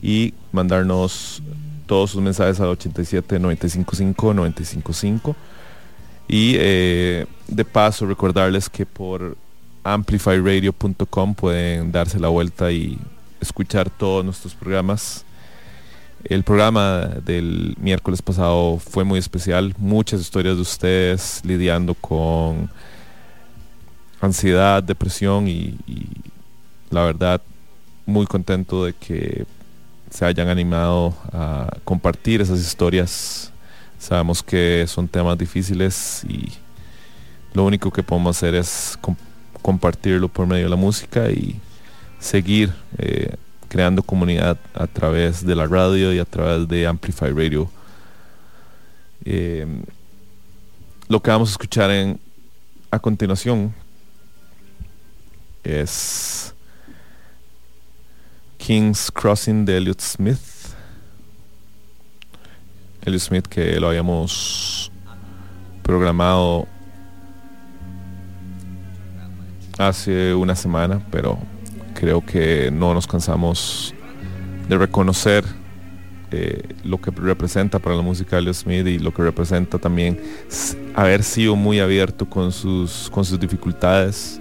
y 0.01 0.33
mandarnos 0.51 1.41
todos 1.85 2.11
sus 2.11 2.21
mensajes 2.21 2.59
a 2.59 2.69
87 2.69 3.39
955 3.39 4.33
955 4.33 5.35
y 6.27 6.55
eh, 6.57 7.25
de 7.47 7.65
paso 7.65 8.05
recordarles 8.05 8.69
que 8.69 8.85
por 8.85 9.37
amplifyradio.com 9.83 11.35
pueden 11.35 11.91
darse 11.91 12.19
la 12.19 12.27
vuelta 12.27 12.71
y 12.71 12.97
escuchar 13.39 13.89
todos 13.89 14.25
nuestros 14.25 14.55
programas 14.55 15.23
el 16.29 16.43
programa 16.43 17.07
del 17.23 17.75
miércoles 17.79 18.21
pasado 18.21 18.79
fue 18.79 19.03
muy 19.03 19.19
especial, 19.19 19.73
muchas 19.77 20.21
historias 20.21 20.55
de 20.55 20.61
ustedes 20.61 21.41
lidiando 21.43 21.93
con 21.93 22.69
ansiedad, 24.21 24.81
depresión 24.81 25.47
y, 25.47 25.77
la 26.89 27.03
verdad 27.03 27.41
muy 28.05 28.25
contento 28.27 28.85
de 28.85 28.93
que 28.93 29.45
se 30.09 30.25
hayan 30.25 30.47
animado 30.47 31.15
a 31.33 31.75
compartir 31.83 32.41
esas 32.41 32.59
historias. 32.59 33.51
Sabemos 33.97 34.43
que 34.43 34.85
son 34.87 35.07
temas 35.07 35.37
difíciles 35.37 36.23
y 36.29 36.53
lo 37.53 37.65
único 37.65 37.91
que 37.91 38.03
podemos 38.03 38.37
hacer 38.37 38.53
es 38.55 38.97
com- 39.01 39.15
compartirlo 39.61 40.27
por 40.27 40.45
medio 40.45 40.65
de 40.65 40.69
la 40.69 40.75
música 40.75 41.29
y 41.31 41.59
seguir 42.19 42.71
eh, 42.97 43.35
creando 43.67 44.03
comunidad 44.03 44.57
a 44.73 44.87
través 44.87 45.45
de 45.45 45.55
la 45.55 45.67
radio 45.67 46.13
y 46.13 46.19
a 46.19 46.25
través 46.25 46.67
de 46.67 46.87
Amplify 46.87 47.31
Radio. 47.31 47.69
Eh, 49.23 49.65
lo 51.07 51.21
que 51.21 51.31
vamos 51.31 51.49
a 51.49 51.51
escuchar 51.51 51.91
en, 51.91 52.19
a 52.91 52.99
continuación 52.99 53.73
es 55.63 56.53
King's 58.57 59.11
Crossing 59.11 59.65
de 59.65 59.77
Elliot 59.77 60.01
Smith. 60.01 60.39
Elliot 63.03 63.21
Smith 63.21 63.47
que 63.47 63.79
lo 63.79 63.89
habíamos 63.89 64.91
programado 65.83 66.67
hace 69.77 70.33
una 70.33 70.55
semana, 70.55 71.05
pero 71.11 71.37
creo 71.95 72.23
que 72.23 72.69
no 72.71 72.93
nos 72.93 73.07
cansamos 73.07 73.95
de 74.69 74.77
reconocer 74.77 75.43
eh, 76.31 76.61
lo 76.83 76.99
que 76.99 77.09
representa 77.11 77.79
para 77.79 77.95
la 77.95 78.01
música 78.01 78.35
de 78.35 78.41
Elliot 78.43 78.55
Smith 78.55 78.87
y 78.87 78.99
lo 78.99 79.13
que 79.13 79.23
representa 79.23 79.79
también 79.79 80.19
haber 80.93 81.23
sido 81.23 81.55
muy 81.55 81.79
abierto 81.79 82.29
con 82.29 82.51
sus, 82.51 83.09
con 83.09 83.25
sus 83.25 83.39
dificultades. 83.39 84.39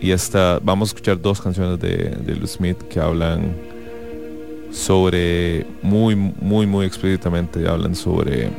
Y 0.00 0.10
esta, 0.10 0.60
vamos 0.62 0.88
a 0.88 0.90
escuchar 0.90 1.20
dos 1.20 1.40
canciones 1.40 1.80
de, 1.80 2.10
de 2.10 2.32
Elliot 2.32 2.48
Smith 2.48 2.78
que 2.82 3.00
hablan 3.00 3.56
sobre, 4.70 5.66
muy, 5.82 6.14
muy, 6.14 6.66
muy 6.66 6.86
explícitamente, 6.86 7.66
hablan 7.68 7.94
sobre 7.94 8.50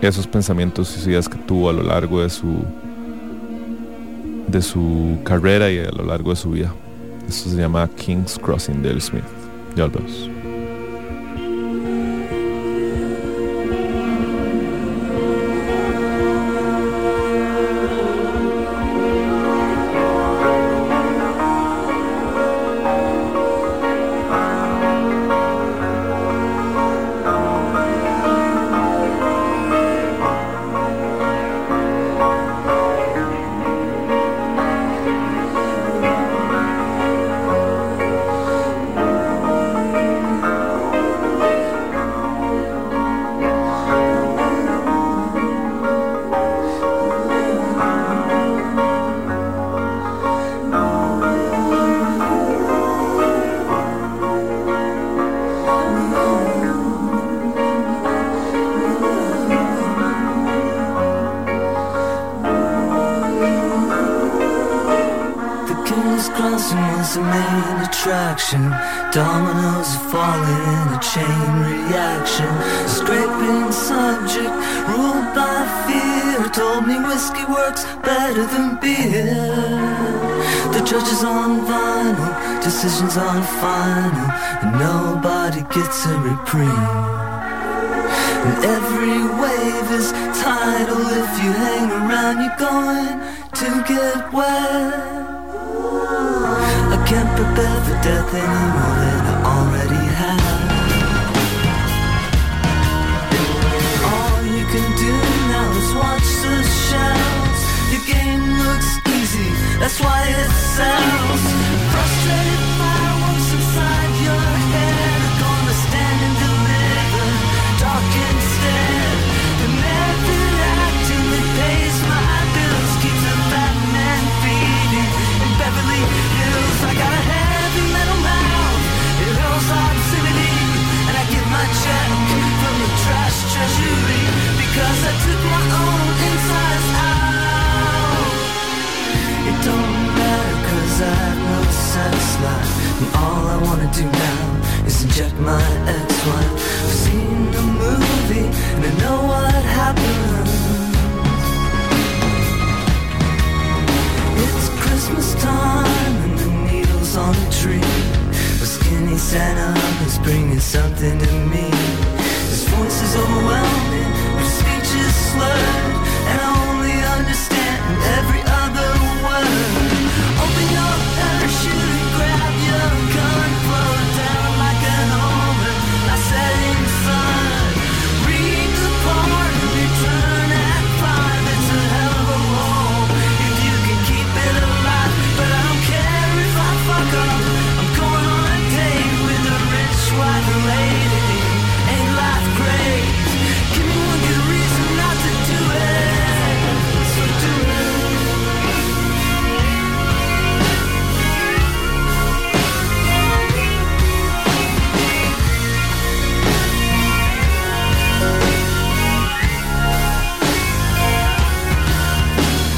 esos 0.00 0.26
pensamientos 0.26 0.88
suicidas 0.88 1.28
que 1.28 1.38
tuvo 1.38 1.70
a 1.70 1.72
lo 1.72 1.82
largo 1.82 2.20
de 2.20 2.30
su 2.30 2.64
de 4.48 4.62
su 4.62 5.18
carrera 5.24 5.70
y 5.70 5.78
a 5.78 5.90
lo 5.90 6.04
largo 6.04 6.30
de 6.30 6.36
su 6.36 6.50
vida. 6.50 6.72
Esto 7.28 7.50
se 7.50 7.56
llama 7.56 7.88
King's 7.96 8.38
Crossing 8.38 8.82
de 8.82 9.00
Smith. 9.00 9.24
Ya. 9.74 9.88
The 9.88 10.35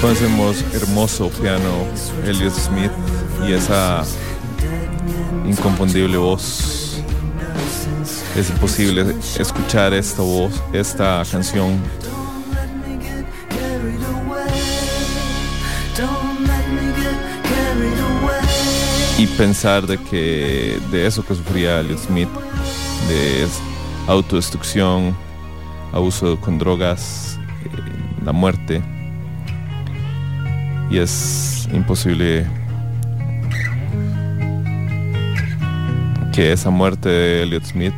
Conocemos 0.09 0.65
hermoso 0.73 1.29
piano 1.29 1.85
Elliot 2.25 2.55
Smith 2.55 2.91
y 3.47 3.53
esa 3.53 4.03
inconfundible 5.47 6.17
voz. 6.17 7.03
Es 8.35 8.49
imposible 8.49 9.15
escuchar 9.39 9.93
esta 9.93 10.23
voz, 10.23 10.63
esta 10.73 11.23
canción 11.31 11.79
y 19.19 19.27
pensar 19.27 19.87
de 19.87 19.99
que 19.99 20.81
de 20.91 21.07
eso 21.07 21.23
que 21.23 21.35
sufría 21.35 21.81
Elliot 21.81 21.99
Smith, 21.99 22.29
de 23.09 23.45
es- 23.45 23.61
autodestrucción, 24.07 25.15
abuso 25.93 26.41
con 26.41 26.59
drogas, 26.59 27.39
eh, 27.67 28.25
la 28.25 28.33
muerte. 28.33 28.83
Y 30.91 30.99
es 30.99 31.69
imposible 31.73 32.47
que 36.33 36.53
esa 36.53 36.71
muerte 36.71 37.09
de 37.09 37.43
Elliot 37.43 37.65
Smith 37.65 37.95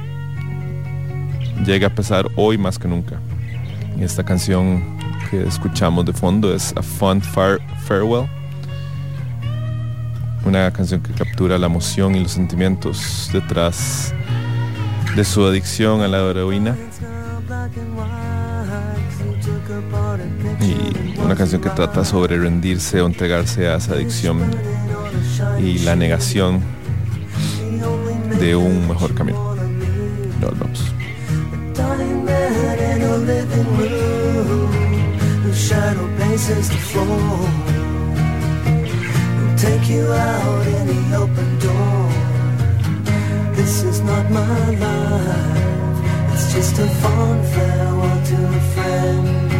llegue 1.65 1.85
a 1.87 1.95
pesar 1.95 2.27
hoy 2.37 2.59
más 2.59 2.79
que 2.79 2.89
nunca. 2.89 3.17
Y 3.99 4.03
esta 4.05 4.25
canción 4.25 4.83
que 5.31 5.47
escuchamos 5.47 6.05
de 6.07 6.13
fondo 6.13 6.53
es 6.55 6.73
A 6.77 6.83
Far- 6.83 7.21
Farewell 7.85 8.29
una 10.45 10.71
canción 10.73 11.03
que 11.03 11.13
captura 11.13 11.59
la 11.59 11.67
emoción 11.67 12.15
y 12.15 12.21
los 12.23 12.33
sentimientos 12.33 13.29
detrás 13.31 14.15
de 15.15 15.23
su 15.23 15.45
adicción 15.45 16.01
a 16.01 16.09
la 16.09 16.19
heroína 16.31 16.75
y 20.61 21.10
una 21.31 21.39
canción 21.39 21.61
que 21.61 21.71
trata 21.71 22.05
sobre 22.05 22.37
rendirse 22.37 23.01
o 23.01 23.07
entregarse 23.07 23.69
a 23.69 23.77
esa 23.77 23.93
adicción 23.93 24.41
y 25.61 25.79
la 25.79 25.95
negación 25.95 26.61
de 28.41 28.57
un 28.57 28.89
mejor 28.89 29.15
camino. 29.15 29.55
Nos 30.41 30.59
vamos. 30.59 30.93
Take 39.57 39.89
you 39.89 40.13
out 40.13 40.65
the 40.65 41.17
open 41.17 41.59
door. 41.61 42.09
This 43.55 43.85
is 43.85 44.01
not 44.01 44.29
my 44.33 44.71
life. 44.81 46.33
It's 46.33 46.53
just 46.53 46.79
a 46.81 46.89
fond 46.89 47.45
farewell 47.47 48.21
to 48.25 48.37
a 48.47 48.61
friend. 48.75 49.60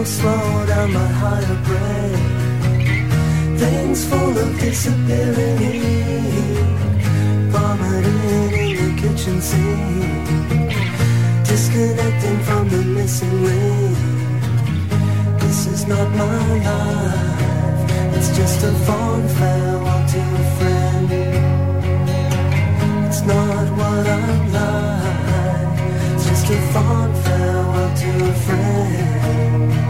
if 0.00 0.06
it'll 0.06 0.20
slow 0.20 0.66
down 0.66 0.92
my 0.92 1.06
higher 1.06 1.58
brain. 1.66 2.18
Things 3.58 4.04
full 4.08 4.38
of 4.38 4.58
disappearing 4.58 5.60
ink, 5.60 7.02
vomiting 7.52 8.52
in 8.52 8.76
the 8.76 8.88
kitchen 9.00 9.40
sink, 9.40 10.28
disconnecting 11.44 12.38
from 12.40 12.68
the 12.68 12.82
missing 12.84 13.44
link. 13.44 13.98
This 15.40 15.66
is 15.66 15.86
not 15.86 16.08
my 16.10 16.58
life. 16.68 18.16
It's 18.16 18.30
just 18.36 18.62
a 18.64 18.72
fond 18.86 19.30
farewell 19.32 20.08
to 20.12 20.20
a 20.20 20.44
friend. 20.56 21.08
It's 23.06 23.22
not 23.22 23.66
what 23.78 24.06
I'm 24.06 24.52
like. 24.58 25.78
It's 26.14 26.24
just 26.28 26.50
a 26.50 26.58
fond 26.72 27.16
farewell 27.24 27.96
to 27.96 28.10
a 28.28 28.32
friend. 28.46 29.89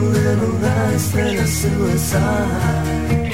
Little 0.00 0.54
less 0.60 1.12
than 1.12 1.36
a 1.36 1.46
suicide. 1.46 3.30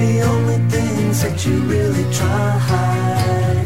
The 0.00 0.22
only 0.22 0.58
things 0.70 1.22
that 1.22 1.44
you 1.44 1.58
really 1.60 2.06
tried. 2.12 3.64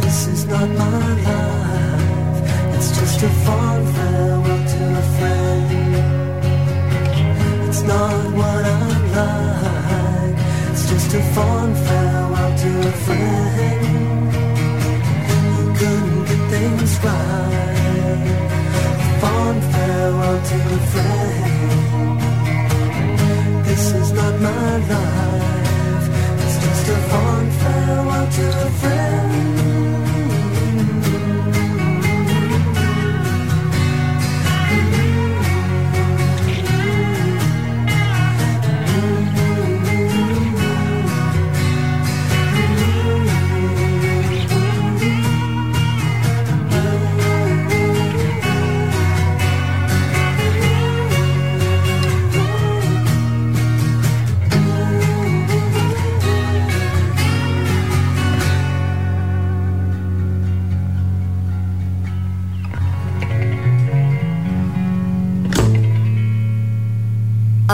This 0.00 0.26
is 0.26 0.44
not 0.46 0.68
my 0.68 1.14
life. 1.22 2.74
It's 2.74 2.90
just 2.98 3.22
a 3.22 3.28
fond 3.44 3.88
farewell 3.94 4.64
to 4.72 4.82
a 4.98 5.04
friend. 5.16 5.70
It's 7.68 7.82
not 7.82 8.34
what 8.34 8.64
I 8.64 8.68
like. 9.18 10.36
It's 10.72 10.84
just 10.90 11.14
a 11.14 11.22
fond 11.34 11.76
farewell 11.86 12.52
to 12.62 12.70
a 12.88 12.92
friend. 13.04 14.32
You 15.56 15.66
couldn't 15.78 16.24
get 16.28 16.42
things 16.50 16.92
right. 17.04 18.22
Fond 19.20 19.62
farewell 19.72 20.38
to 20.50 20.56
a 20.56 20.80
friend. 20.92 21.81
This 23.72 23.90
is 23.94 24.12
not 24.12 24.38
my 24.38 24.76
life. 24.76 26.06
It's 26.44 26.56
just 26.62 26.88
a 26.88 26.96
fond 27.08 27.52
farewell 27.54 28.30
to 28.30 28.66
a 28.66 28.70
friend. 28.80 29.61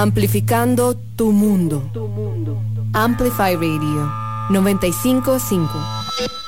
Amplificando 0.01 0.97
tu 1.17 1.33
mundo. 1.33 1.91
Amplify 2.93 3.57
Radio 3.57 4.09
955. 4.49 5.69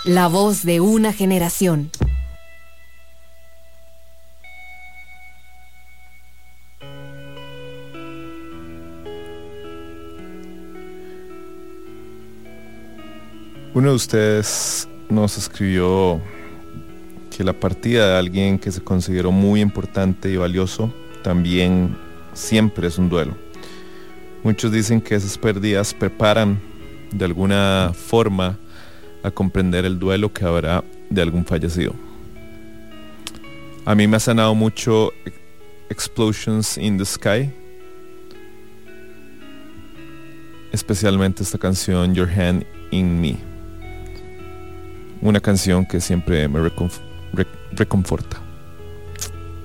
La 0.05 0.29
voz 0.29 0.63
de 0.63 0.79
una 0.79 1.13
generación. 1.13 1.91
Uno 13.75 13.89
de 13.89 13.95
ustedes 13.97 14.89
nos 15.09 15.37
escribió 15.37 16.21
que 17.37 17.43
la 17.43 17.55
partida 17.55 18.13
de 18.13 18.17
alguien 18.17 18.61
que 18.61 18.71
se 18.71 18.81
consideró 18.81 19.33
muy 19.33 19.61
importante 19.61 20.31
y 20.31 20.37
valioso 20.37 20.95
también 21.25 22.10
siempre 22.33 22.89
es 22.89 22.99
un 22.99 23.09
duelo. 23.09 23.37
Muchos 24.43 24.73
dicen 24.73 25.01
que 25.01 25.15
esas 25.15 25.37
pérdidas 25.37 25.93
preparan 25.93 26.61
de 27.13 27.25
alguna 27.25 27.93
forma 27.95 28.59
a 29.23 29.31
comprender 29.31 29.85
el 29.85 29.99
duelo 29.99 30.33
que 30.33 30.45
habrá 30.45 30.83
de 31.11 31.21
algún 31.23 31.45
fallecido. 31.45 31.95
A 33.85 33.95
mí 33.95 34.07
me 34.07 34.17
ha 34.17 34.21
sanado 34.21 34.55
mucho 34.55 35.13
Explosions 35.91 36.79
in 36.79 36.97
the 36.99 37.05
Sky, 37.05 37.51
especialmente 40.73 41.43
esta 41.43 41.59
canción 41.59 42.15
Your 42.15 42.29
Hand 42.31 42.65
in 42.91 43.21
Me. 43.21 43.37
Una 45.21 45.41
canción 45.41 45.85
que 45.85 46.01
siempre 46.01 46.49
me 46.49 46.61
reconf- 46.61 47.01
re- 47.33 47.47
reconforta. 47.73 48.41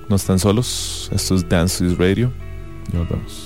No 0.08 0.16
están 0.16 0.38
solos, 0.38 1.08
esto 1.12 1.34
es 1.34 1.48
Dance 1.48 1.84
Radio. 1.98 2.30
Nos 2.92 3.08
vemos. 3.08 3.45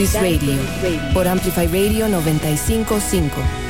This 0.00 0.14
radio 0.14 0.56
por 1.12 1.28
Amplify 1.28 1.66
Radio 1.66 2.08
955. 2.08 3.69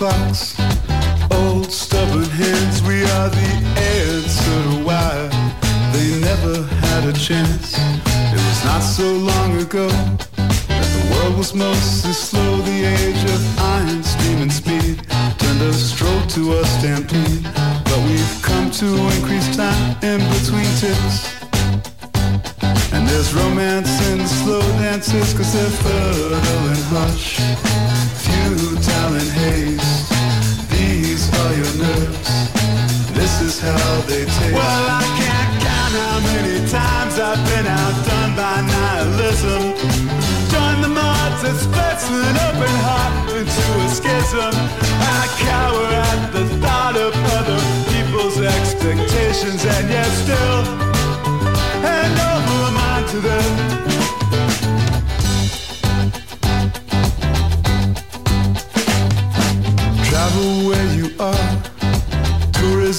Clocks. 0.00 0.49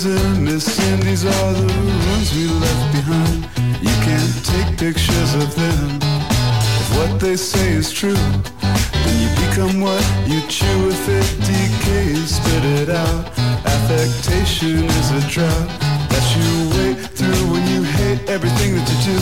Is 0.04 0.64
sin. 0.64 1.00
These 1.02 1.26
are 1.26 1.54
the 1.54 1.68
rooms 1.68 2.34
we 2.34 2.48
left 2.48 2.92
behind. 2.92 3.46
You 3.84 3.94
can't 4.02 4.34
take 4.44 4.76
pictures 4.80 5.36
of 5.36 5.54
them. 5.54 6.00
If 6.02 6.98
what 6.98 7.20
they 7.20 7.36
say 7.36 7.74
is 7.74 7.92
true, 7.92 8.16
then 8.16 9.16
you 9.22 9.30
become 9.46 9.80
what 9.80 10.04
you 10.26 10.42
chew. 10.48 10.90
If 10.90 11.08
it 11.08 11.28
decays, 11.46 12.38
spit 12.38 12.66
it 12.82 12.90
out. 12.90 13.30
Affectation 13.64 14.86
is 14.86 15.12
a 15.12 15.22
drought 15.30 15.70
that 16.10 16.26
you 16.34 16.50
wait 16.78 16.98
through 16.98 17.52
when 17.52 17.68
you 17.68 17.84
hate 17.84 18.28
everything 18.28 18.74
that 18.74 18.88
you 18.90 19.00
do. 19.06 19.18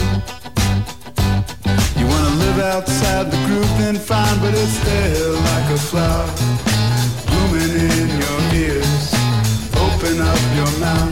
You 2.00 2.08
wanna 2.08 2.36
live 2.46 2.60
outside 2.60 3.30
the 3.30 3.42
group, 3.48 3.68
then 3.80 3.98
fine, 3.98 4.40
but 4.40 4.54
it's 4.54 4.80
there 4.86 5.32
like 5.52 5.74
a 5.74 5.78
flower 5.78 6.30
blooming 7.28 7.74
in 8.00 8.08
your 8.22 8.40
ears. 8.54 9.19
Open 10.00 10.22
up 10.22 10.40
your 10.56 10.80
mouth. 10.80 11.12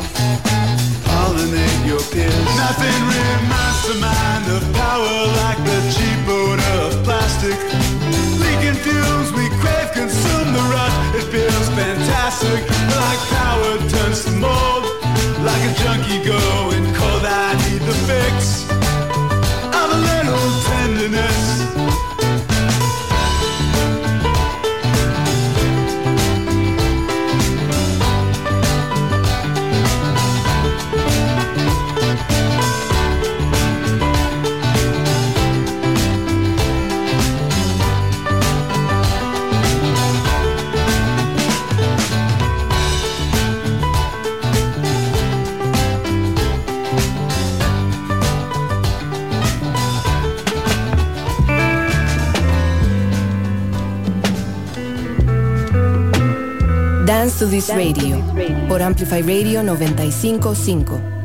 Pollinate 1.04 1.86
your 1.86 2.00
peers. 2.08 2.56
Nothing 2.56 3.00
reminds 3.12 3.82
the 3.84 4.00
mind 4.00 4.48
of 4.48 4.64
power 4.80 5.28
like 5.44 5.60
the 5.68 5.80
cheap 5.92 6.24
odor 6.26 6.76
of 6.88 7.04
plastic. 7.04 7.60
Leaking 8.40 8.80
fumes 8.80 9.34
we 9.34 9.50
crave 9.60 9.92
consume 9.92 10.54
the 10.54 10.64
rust. 10.72 10.96
It 11.20 11.28
feels 11.28 11.68
fantastic. 11.76 12.64
Like 13.04 13.20
power 13.36 13.78
turns 13.92 14.24
to 14.24 14.32
mold. 14.32 14.84
Like 15.44 15.64
a 15.68 15.74
junkie 15.84 16.24
going 16.24 16.86
cold. 16.96 17.26
I 17.28 17.60
need 17.68 17.82
the 17.82 17.98
fix 18.08 18.47
To 57.38 57.46
this 57.46 57.70
radio 57.70 58.20
por 58.68 58.82
Amplify 58.82 59.22
Radio 59.22 59.62
955. 59.62 61.17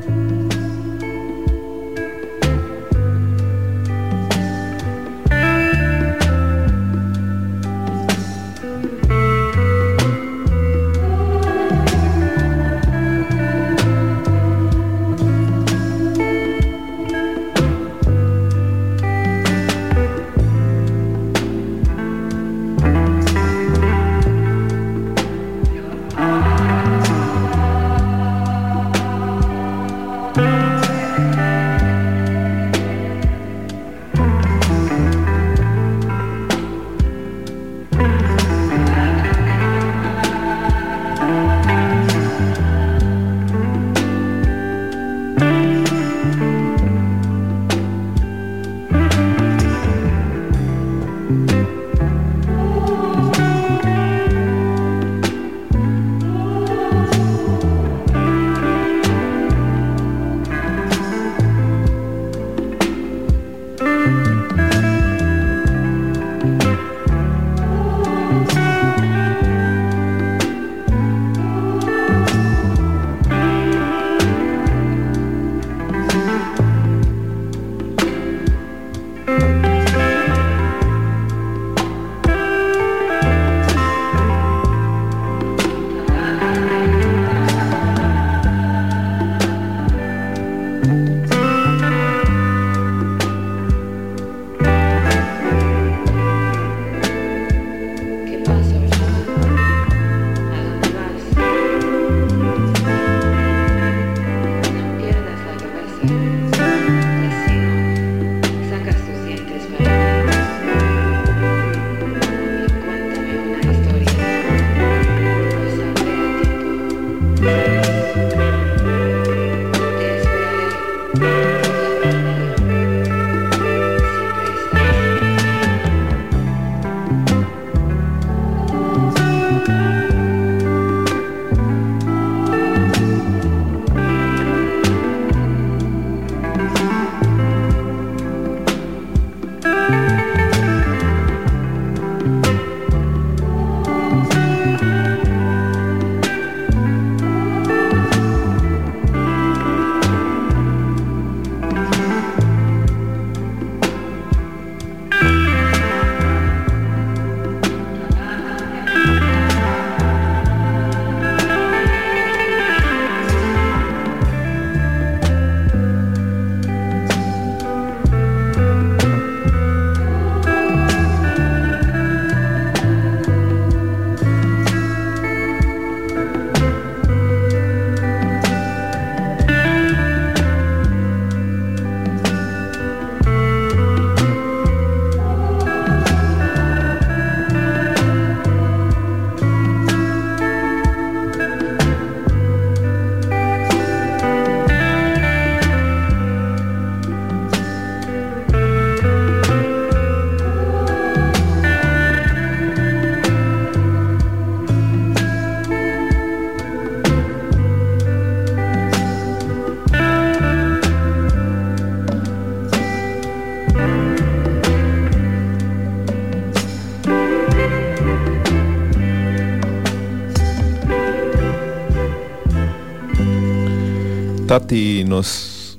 Tati 224.53 225.03
nos 225.05 225.79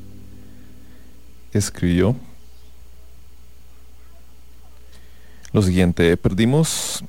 escribió 1.54 2.16
lo 5.52 5.62
siguiente, 5.62 6.18
perdimos 6.18 7.04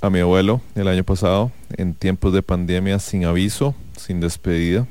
a 0.00 0.08
mi 0.08 0.20
abuelo 0.20 0.62
el 0.74 0.88
año 0.88 1.04
pasado 1.04 1.52
en 1.76 1.92
tiempos 1.92 2.32
de 2.32 2.40
pandemia 2.40 2.98
sin 2.98 3.26
aviso, 3.26 3.74
sin 3.98 4.20
despedida. 4.20 4.86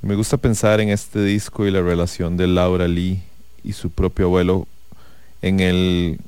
Me 0.00 0.14
gusta 0.14 0.36
pensar 0.36 0.80
en 0.80 0.90
este 0.90 1.24
disco 1.24 1.66
y 1.66 1.72
la 1.72 1.82
relación 1.82 2.36
de 2.36 2.46
Laura 2.46 2.86
Lee 2.86 3.20
y 3.64 3.72
su 3.72 3.90
propio 3.90 4.26
abuelo 4.26 4.68
en 5.42 5.58
el 5.58 6.20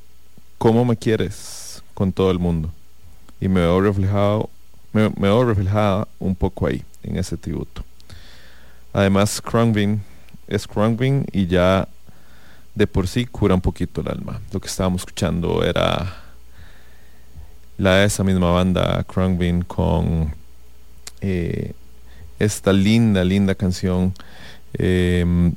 cómo 0.59 0.85
me 0.85 0.97
quieres 0.97 1.85
con 1.95 2.13
todo 2.13 2.33
el 2.33 2.41
mundo. 2.41 2.69
Y 3.41 3.47
me 3.47 3.61
veo 3.61 3.81
reflejado, 3.81 4.51
me, 4.93 5.09
me 5.11 5.29
veo 5.29 5.45
reflejada 5.45 6.09
un 6.19 6.35
poco 6.35 6.67
ahí, 6.67 6.83
en 7.05 7.17
ese 7.17 7.37
tributo. 7.37 7.85
Además, 8.93 9.41
Krungbin 9.41 10.03
es 10.47 10.67
Krungbin 10.67 11.27
y 11.33 11.47
ya 11.47 11.89
de 12.75 12.87
por 12.87 13.09
sí 13.09 13.27
cura 13.27 13.55
un 13.55 13.61
poquito 13.61 14.01
el 14.01 14.09
alma. 14.09 14.41
Lo 14.53 14.61
que 14.61 14.69
estábamos 14.69 15.03
escuchando 15.03 15.65
era 15.65 16.17
la 17.79 17.97
de 17.97 18.07
esa 18.07 18.23
misma 18.23 18.51
banda, 18.51 19.05
Krungbin, 19.05 19.63
con 19.63 20.35
eh, 21.21 21.73
esta 22.39 22.73
linda, 22.73 23.25
linda 23.25 23.55
canción 23.55 24.13
eh, 24.75 25.53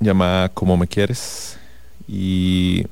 llamada 0.00 0.48
Como 0.48 0.76
me 0.76 0.86
quieres 0.86 1.58
y 2.06 2.86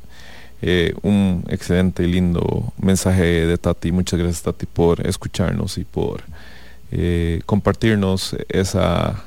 eh, 0.63 0.95
un 1.03 1.45
excelente 1.49 2.03
y 2.03 2.07
lindo 2.07 2.73
mensaje 2.79 3.47
de 3.47 3.59
Tati. 3.59 3.93
Muchas 3.93 4.19
gracias 4.19 4.43
Tati 4.43 4.67
por 4.67 5.07
escucharnos 5.07 5.79
y 5.79 5.85
por 5.85 6.23
eh, 6.91 7.41
compartirnos 7.47 8.37
esa 8.49 9.25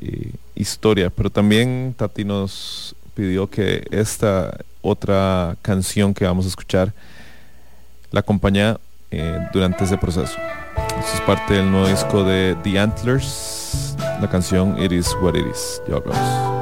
eh, 0.00 0.32
historia. 0.54 1.10
Pero 1.10 1.30
también 1.30 1.94
Tati 1.96 2.24
nos 2.24 2.94
pidió 3.14 3.48
que 3.48 3.86
esta 3.90 4.56
otra 4.82 5.56
canción 5.62 6.14
que 6.14 6.24
vamos 6.24 6.44
a 6.46 6.48
escuchar 6.48 6.92
la 8.10 8.20
acompaña 8.20 8.78
eh, 9.10 9.38
durante 9.52 9.84
ese 9.84 9.96
proceso. 9.98 10.36
Es 11.14 11.20
parte 11.22 11.54
del 11.54 11.70
nuevo 11.70 11.88
disco 11.88 12.24
de 12.24 12.56
The 12.62 12.78
Antlers, 12.78 13.96
la 14.20 14.28
canción 14.30 14.80
It 14.82 14.92
Is 14.92 15.14
What 15.20 15.34
It 15.34 15.46
Is. 15.50 15.82
Ya 15.88 15.96
hablamos. 15.96 16.57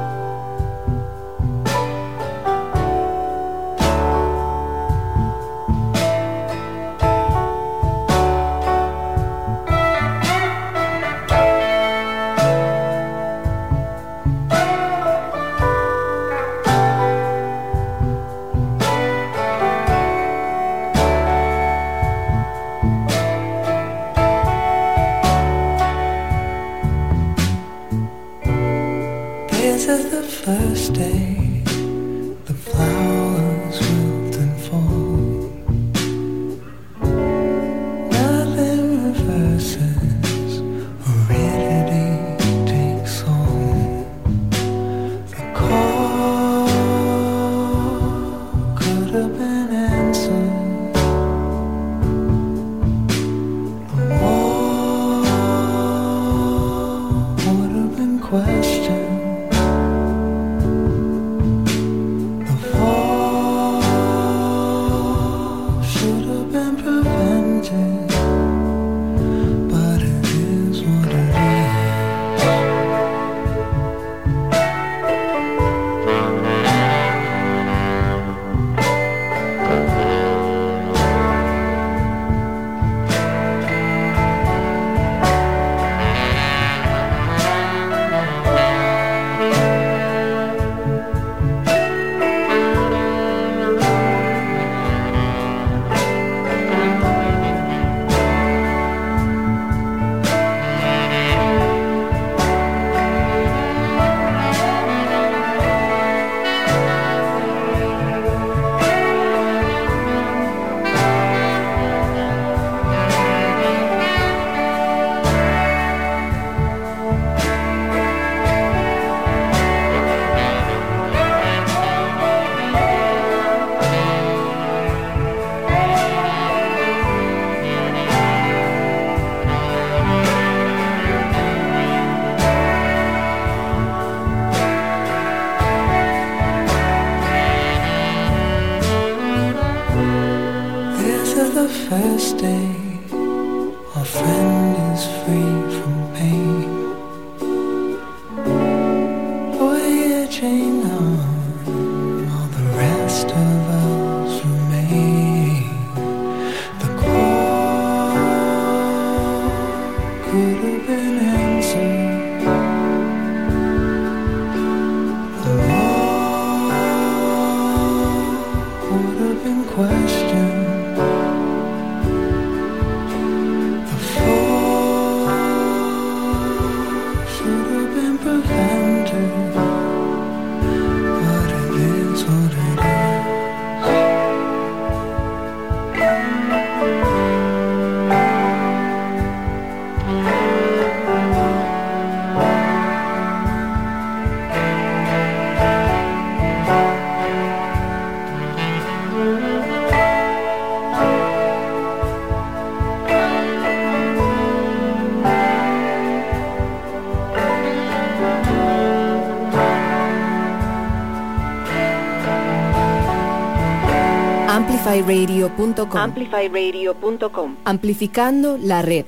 Amplifyradio.com. 215.07 215.97
Amplifyradio.com. 215.97 217.55
Amplificando 217.63 218.57
la 218.57 218.81
red. 218.81 219.05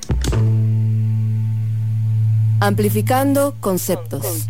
Amplificando 2.62 3.56
conceptos. 3.60 4.48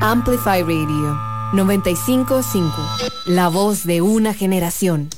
Amplify 0.00 0.62
Radio 0.62 1.18
955. 1.52 2.72
La 3.26 3.48
voz 3.48 3.84
de 3.86 4.02
una 4.02 4.34
generación. 4.34 5.08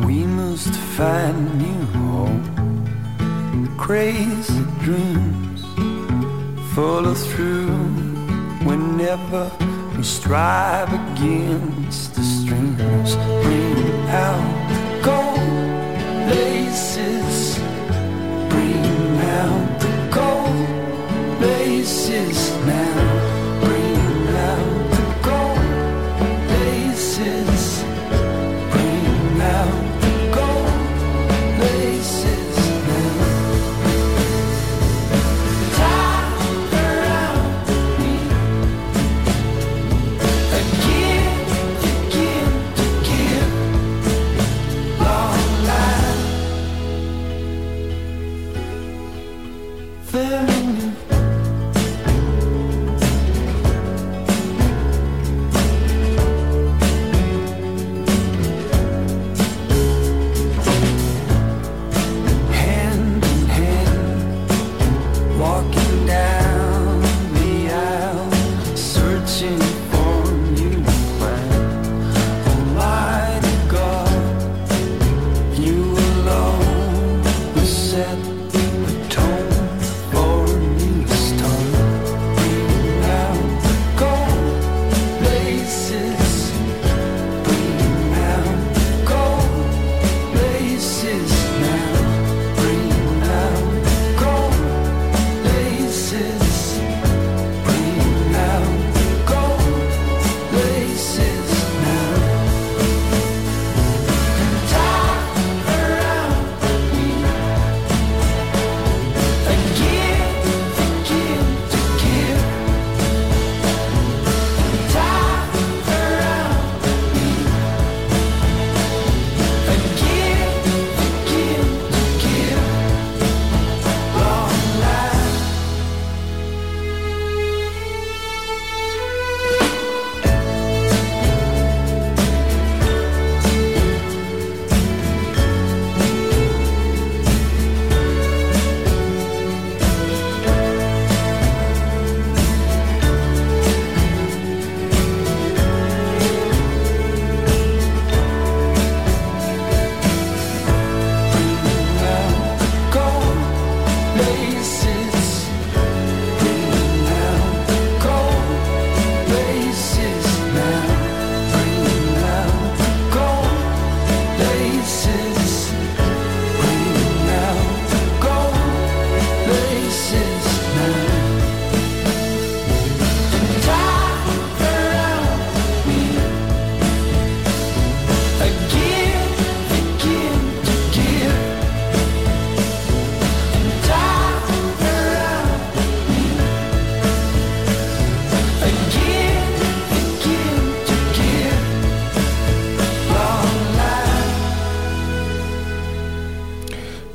We 0.00 0.24
must 0.24 0.74
find 0.96 1.58
new 1.58 1.84
hope. 1.98 3.78
Crazy 3.78 4.64
dreams 4.80 5.62
follow 6.74 7.14
through 7.14 7.68
whenever 8.64 9.50
we 9.96 10.02
strive 10.02 10.92
against 10.92 12.14
the 12.14 12.22
streams. 12.22 13.14
Bring 13.44 14.08
out 14.08 15.02
gold 15.02 15.38
laces, 16.30 17.58
bring 18.48 19.18
out 19.38 19.80
the 19.80 20.10
gold 20.12 21.40
laces 21.40 22.43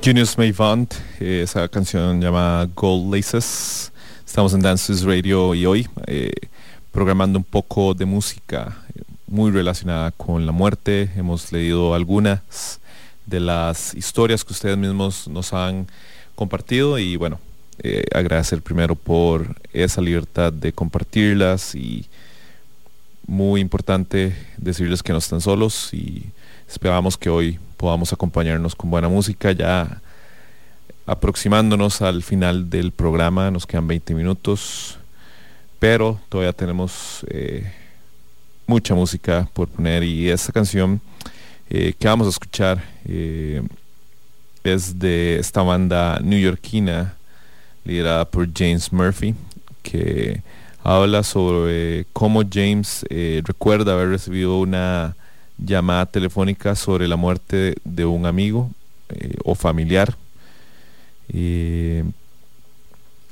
Mavant, 0.09 0.91
eh, 1.19 1.41
esa 1.43 1.67
canción 1.67 2.19
llamada 2.19 2.67
Gold 2.73 3.13
Laces. 3.13 3.91
Estamos 4.25 4.55
en 4.55 4.61
Dances 4.61 5.03
Radio 5.03 5.53
y 5.53 5.67
hoy 5.67 5.87
eh, 6.07 6.31
programando 6.91 7.37
un 7.37 7.43
poco 7.43 7.93
de 7.93 8.05
música 8.05 8.75
eh, 8.95 9.03
muy 9.27 9.51
relacionada 9.51 10.09
con 10.09 10.47
la 10.47 10.51
muerte. 10.51 11.11
Hemos 11.15 11.51
leído 11.51 11.93
algunas 11.93 12.79
de 13.27 13.39
las 13.39 13.93
historias 13.93 14.43
que 14.43 14.53
ustedes 14.53 14.79
mismos 14.79 15.27
nos 15.27 15.53
han 15.53 15.85
compartido 16.33 16.97
y 16.97 17.15
bueno, 17.15 17.39
eh, 17.77 18.03
agradecer 18.11 18.63
primero 18.63 18.95
por 18.95 19.55
esa 19.73 20.01
libertad 20.01 20.51
de 20.51 20.73
compartirlas 20.73 21.75
y 21.75 22.07
muy 23.29 23.61
importante 23.61 24.35
decirles 24.57 25.03
que 25.03 25.11
no 25.11 25.19
están 25.19 25.39
solos 25.39 25.93
y 25.93 26.25
esperamos 26.67 27.15
que 27.15 27.29
hoy 27.29 27.59
podamos 27.77 28.11
acompañarnos 28.11 28.75
con 28.75 28.89
buena 28.89 29.07
música. 29.07 29.51
Ya 29.51 30.01
aproximándonos 31.05 32.01
al 32.01 32.23
final 32.23 32.71
del 32.71 32.91
programa, 32.91 33.51
nos 33.51 33.67
quedan 33.67 33.85
20 33.87 34.15
minutos, 34.15 34.97
pero 35.77 36.19
todavía 36.27 36.53
tenemos 36.53 37.23
eh, 37.29 37.71
mucha 38.65 38.95
música 38.95 39.47
por 39.53 39.67
poner 39.67 40.03
y 40.03 40.27
esta 40.27 40.51
canción 40.51 40.99
eh, 41.69 41.93
que 41.99 42.07
vamos 42.07 42.25
a 42.25 42.31
escuchar 42.31 42.83
eh, 43.05 43.61
es 44.63 44.97
de 44.97 45.37
esta 45.37 45.61
banda 45.61 46.19
newyorkina 46.19 47.13
liderada 47.85 48.25
por 48.25 48.49
James 48.51 48.91
Murphy, 48.91 49.35
que 49.83 50.41
habla 50.83 51.23
sobre 51.23 52.05
cómo 52.13 52.43
James 52.49 53.05
eh, 53.09 53.41
recuerda 53.45 53.93
haber 53.93 54.09
recibido 54.09 54.59
una 54.59 55.15
llamada 55.57 56.05
telefónica 56.05 56.75
sobre 56.75 57.07
la 57.07 57.15
muerte 57.15 57.75
de 57.83 58.05
un 58.05 58.25
amigo 58.25 58.71
eh, 59.09 59.35
o 59.43 59.55
familiar. 59.55 60.15
Eh, 61.31 62.03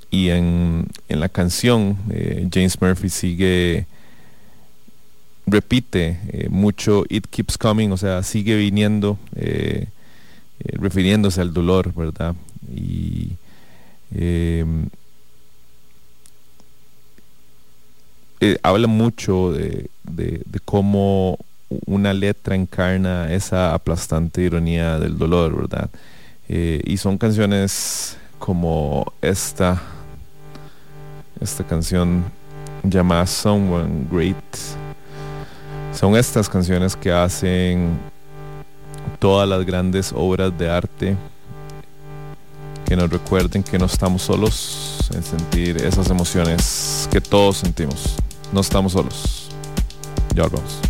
y 0.10 0.30
en, 0.30 0.88
en 1.10 1.20
la 1.20 1.28
canción 1.28 1.98
James 2.54 2.80
Murphy 2.82 3.10
sigue 3.10 3.88
repite 5.46 6.48
mucho 6.50 7.04
It 7.10 7.28
Keeps 7.28 7.58
Coming, 7.58 7.92
o 7.92 7.98
sea, 7.98 8.24
sigue 8.24 8.56
viniendo, 8.56 9.20
refiriéndose 10.60 11.42
al 11.42 11.54
dolor, 11.54 11.94
¿verdad? 11.94 12.36
Y 12.74 13.32
eh, 18.40 18.58
habla 18.64 18.88
mucho 18.88 19.52
de, 19.52 19.90
de- 20.04 20.42
de 20.46 20.60
cómo 20.66 21.38
una 21.86 22.14
letra 22.14 22.56
encarna 22.56 23.32
esa 23.34 23.74
aplastante 23.74 24.42
ironía 24.42 25.00
del 25.00 25.18
dolor, 25.18 25.56
¿verdad? 25.56 25.90
Eh, 26.48 26.82
y 26.86 26.96
son 26.98 27.18
canciones 27.18 28.18
como 28.40 29.12
esta, 29.22 29.82
esta 31.42 31.64
canción 31.66 32.24
llamada 32.84 33.28
Someone 33.28 34.06
Great. 34.10 34.38
Son 35.94 36.16
estas 36.16 36.48
canciones 36.48 36.96
que 36.96 37.12
hacen 37.12 37.98
todas 39.20 39.50
las 39.50 39.66
grandes 39.66 40.14
obras 40.16 40.58
de 40.58 40.70
arte 40.70 41.18
que 42.86 42.96
nos 42.96 43.10
recuerden 43.10 43.64
que 43.64 43.78
no 43.78 43.86
estamos 43.88 44.22
solos 44.22 45.10
en 45.14 45.22
sentir 45.24 45.76
esas 45.84 46.10
emociones 46.10 47.10
que 47.12 47.20
todos 47.20 47.58
sentimos. 47.58 48.16
No 48.52 48.62
estamos 48.62 48.94
solos. 48.94 49.50
Ya 50.34 50.44
volvemos. 50.44 50.82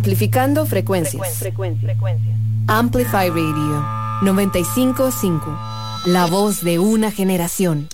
Amplificando 0.00 0.64
frecuencias. 0.64 1.44
Amplify 2.68 3.28
Radio 3.28 3.84
955. 4.22 5.58
La 6.06 6.24
voz 6.24 6.64
de 6.64 6.78
una 6.78 7.10
generación. 7.10 7.86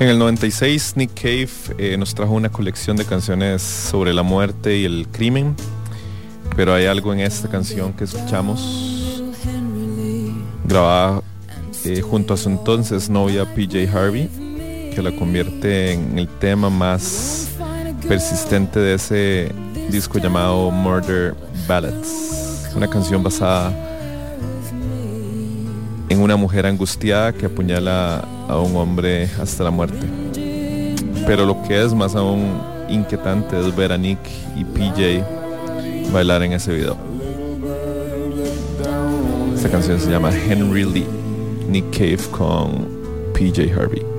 En 0.00 0.08
el 0.08 0.18
96, 0.18 0.94
Nick 0.96 1.14
Cave 1.14 1.48
eh, 1.78 1.96
nos 1.96 2.12
trajo 2.16 2.32
una 2.32 2.48
colección 2.48 2.96
de 2.96 3.04
canciones 3.04 3.62
sobre 3.62 4.12
la 4.12 4.24
muerte 4.24 4.76
y 4.78 4.84
el 4.84 5.06
crimen, 5.12 5.54
pero 6.56 6.74
hay 6.74 6.86
algo 6.86 7.12
en 7.12 7.20
esta 7.20 7.48
canción 7.48 7.92
que 7.92 8.02
escuchamos, 8.02 9.22
grabada 10.64 11.22
eh, 11.84 12.00
junto 12.00 12.34
a 12.34 12.36
su 12.36 12.48
entonces 12.48 13.08
novia 13.08 13.44
PJ 13.54 13.88
Harvey, 13.96 14.28
que 14.92 15.00
la 15.00 15.12
convierte 15.12 15.92
en 15.92 16.18
el 16.18 16.26
tema 16.26 16.68
más 16.68 17.43
persistente 18.08 18.78
de 18.78 18.94
ese 18.94 19.52
disco 19.90 20.18
llamado 20.18 20.70
Murder 20.70 21.34
Ballads, 21.66 22.70
una 22.74 22.88
canción 22.88 23.22
basada 23.22 23.72
en 26.08 26.20
una 26.20 26.36
mujer 26.36 26.66
angustiada 26.66 27.32
que 27.32 27.46
apuñala 27.46 28.24
a 28.48 28.58
un 28.58 28.76
hombre 28.76 29.28
hasta 29.40 29.64
la 29.64 29.70
muerte. 29.70 30.06
Pero 31.26 31.46
lo 31.46 31.62
que 31.62 31.82
es 31.82 31.94
más 31.94 32.14
aún 32.14 32.60
inquietante 32.88 33.58
es 33.58 33.74
ver 33.74 33.92
a 33.92 33.98
Nick 33.98 34.18
y 34.56 34.64
PJ 34.64 35.24
bailar 36.12 36.42
en 36.42 36.52
ese 36.52 36.72
video. 36.72 36.96
Esta 39.54 39.70
canción 39.70 39.98
se 39.98 40.10
llama 40.10 40.30
Henry 40.30 40.84
Lee, 40.84 41.06
Nick 41.68 41.90
Cave 41.90 42.18
con 42.30 42.86
PJ 43.32 43.72
Harvey. 43.74 44.13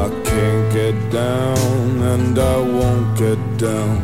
I 0.00 0.08
can't 0.24 0.72
get 0.72 0.96
down 1.10 1.88
and 2.12 2.38
I 2.38 2.58
won't 2.78 3.18
get 3.18 3.40
down 3.58 4.02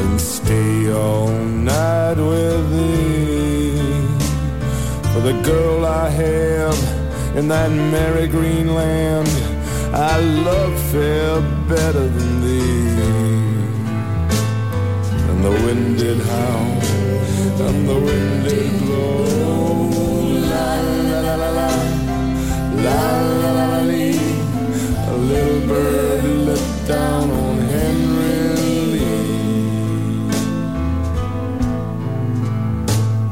and 0.00 0.20
stay 0.20 0.92
all 0.92 1.28
night 1.28 2.18
with 2.30 2.62
thee. 2.74 3.82
For 5.12 5.20
the 5.28 5.36
girl 5.42 5.84
I 5.84 6.08
have 6.08 6.78
in 7.36 7.48
that 7.48 7.70
merry 7.70 8.28
green 8.28 8.74
land, 8.74 9.32
I 9.92 10.20
love 10.48 10.74
fair 10.92 11.40
better 11.68 12.06
than 12.16 12.30
thee. 12.44 12.82
And 15.30 15.38
the 15.46 15.54
wind 15.64 15.98
did 15.98 16.18
howl 16.30 16.72
and 17.66 17.88
the 17.90 17.98
wind 18.06 18.44
did 18.44 18.70
blow. 18.80 19.12
La 20.52 20.68
la 21.10 21.20
la 21.26 21.34
la 21.42 21.50
la, 21.58 21.70
la 22.84 23.00
la 23.58 23.71
little 25.32 25.60
bird 25.66 26.24
let 26.46 26.64
down 26.86 27.30
on 27.30 27.56
Henry 27.74 28.40
Lee. 28.92 30.30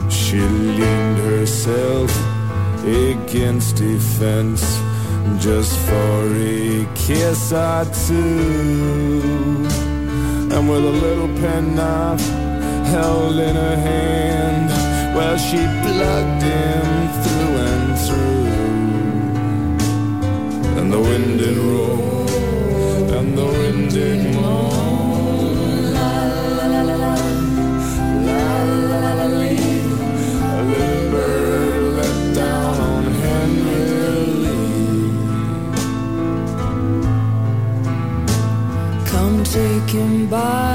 She 0.08 0.40
leaned 0.78 1.18
herself 1.30 2.10
against 2.84 3.80
a 3.80 3.98
fence 4.18 4.64
just 5.46 5.74
for 5.88 6.18
a 6.34 6.86
kiss 6.94 7.52
or 7.52 7.84
two. 8.06 9.68
And 10.54 10.62
with 10.70 10.84
a 10.94 10.96
little 11.06 11.30
penknife 11.42 12.26
held 12.94 13.36
in 13.48 13.54
her 13.64 13.76
hand, 13.90 14.68
well, 15.16 15.36
she 15.48 15.60
plugged 15.84 16.42
him 16.42 16.86
through 17.22 17.59
and 20.92 21.04
the 21.04 21.08
wind 21.08 21.38
did 21.38 21.56
roar, 21.56 22.26
and 23.16 23.38
the 23.38 23.44
wind 23.46 23.90
did 23.90 24.34
moan. 24.34 25.92
La 25.94 26.12
la 26.56 26.66
la 26.66 26.80
la 26.82 26.96
la, 26.96 27.14
la 28.26 28.42
la 28.90 29.12
la 29.18 29.26
la. 29.26 29.50
A 30.42 30.62
little 30.70 31.04
bird 31.12 32.34
down 32.34 32.74
on 32.90 33.04
Henry 33.22 33.84
Lee. 34.42 35.12
Come 39.06 39.36
take 39.44 39.90
him 39.90 40.14
by 40.28 40.69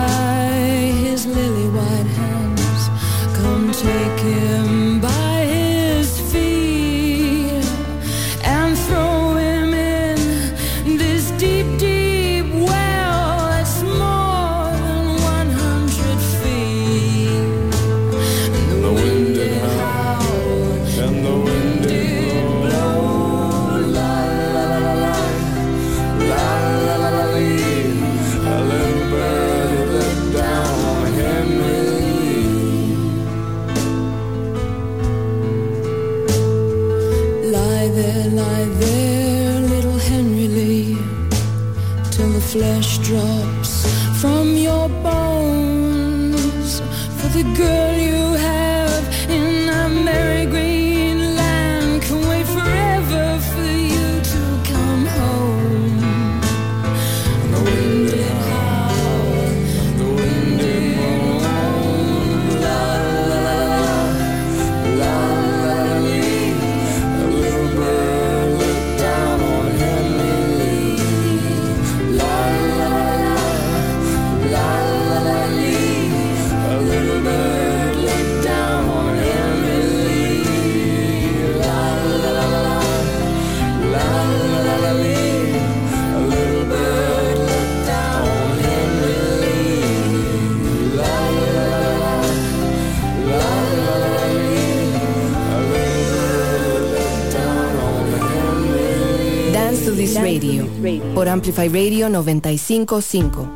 Por 101.16 101.30
Amplify 101.30 101.70
Radio 101.70 102.10
955. 102.10 103.48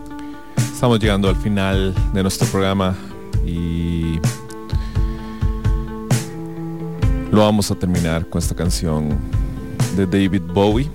Estamos 0.73 0.97
llegando 0.97 1.27
al 1.27 1.35
final 1.35 1.93
de 2.13 2.21
nuestro 2.21 2.47
programa 2.47 2.95
y 3.45 4.17
lo 7.29 7.41
vamos 7.41 7.69
a 7.69 7.75
terminar 7.75 8.25
con 8.29 8.39
esta 8.39 8.55
canción 8.55 9.09
de 9.97 10.05
David 10.05 10.43
Bowie, 10.53 10.89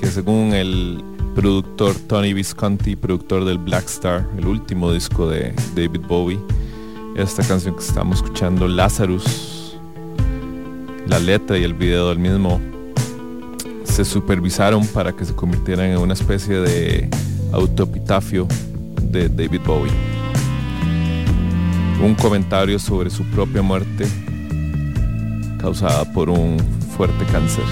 que 0.00 0.06
según 0.06 0.52
el 0.52 1.02
productor 1.34 1.96
Tony 2.06 2.32
Visconti, 2.32 2.94
productor 2.94 3.44
del 3.44 3.58
Black 3.58 3.86
Star, 3.86 4.24
el 4.38 4.46
último 4.46 4.92
disco 4.92 5.28
de 5.28 5.52
David 5.74 6.02
Bowie, 6.06 6.38
esta 7.16 7.42
canción 7.42 7.74
que 7.74 7.82
estamos 7.82 8.18
escuchando, 8.18 8.68
Lazarus, 8.68 9.76
la 11.08 11.18
letra 11.18 11.58
y 11.58 11.64
el 11.64 11.74
video 11.74 12.10
del 12.10 12.20
mismo 12.20 12.60
se 13.98 14.04
supervisaron 14.04 14.86
para 14.86 15.10
que 15.12 15.24
se 15.24 15.34
convirtieran 15.34 15.86
en 15.86 15.98
una 15.98 16.12
especie 16.12 16.60
de 16.60 17.10
autoepitafio 17.50 18.46
de 19.02 19.28
David 19.28 19.60
Bowie. 19.66 19.90
Un 22.00 22.14
comentario 22.14 22.78
sobre 22.78 23.10
su 23.10 23.24
propia 23.24 23.60
muerte 23.60 24.06
causada 25.60 26.04
por 26.12 26.30
un 26.30 26.58
fuerte 26.96 27.24
cáncer. 27.32 27.64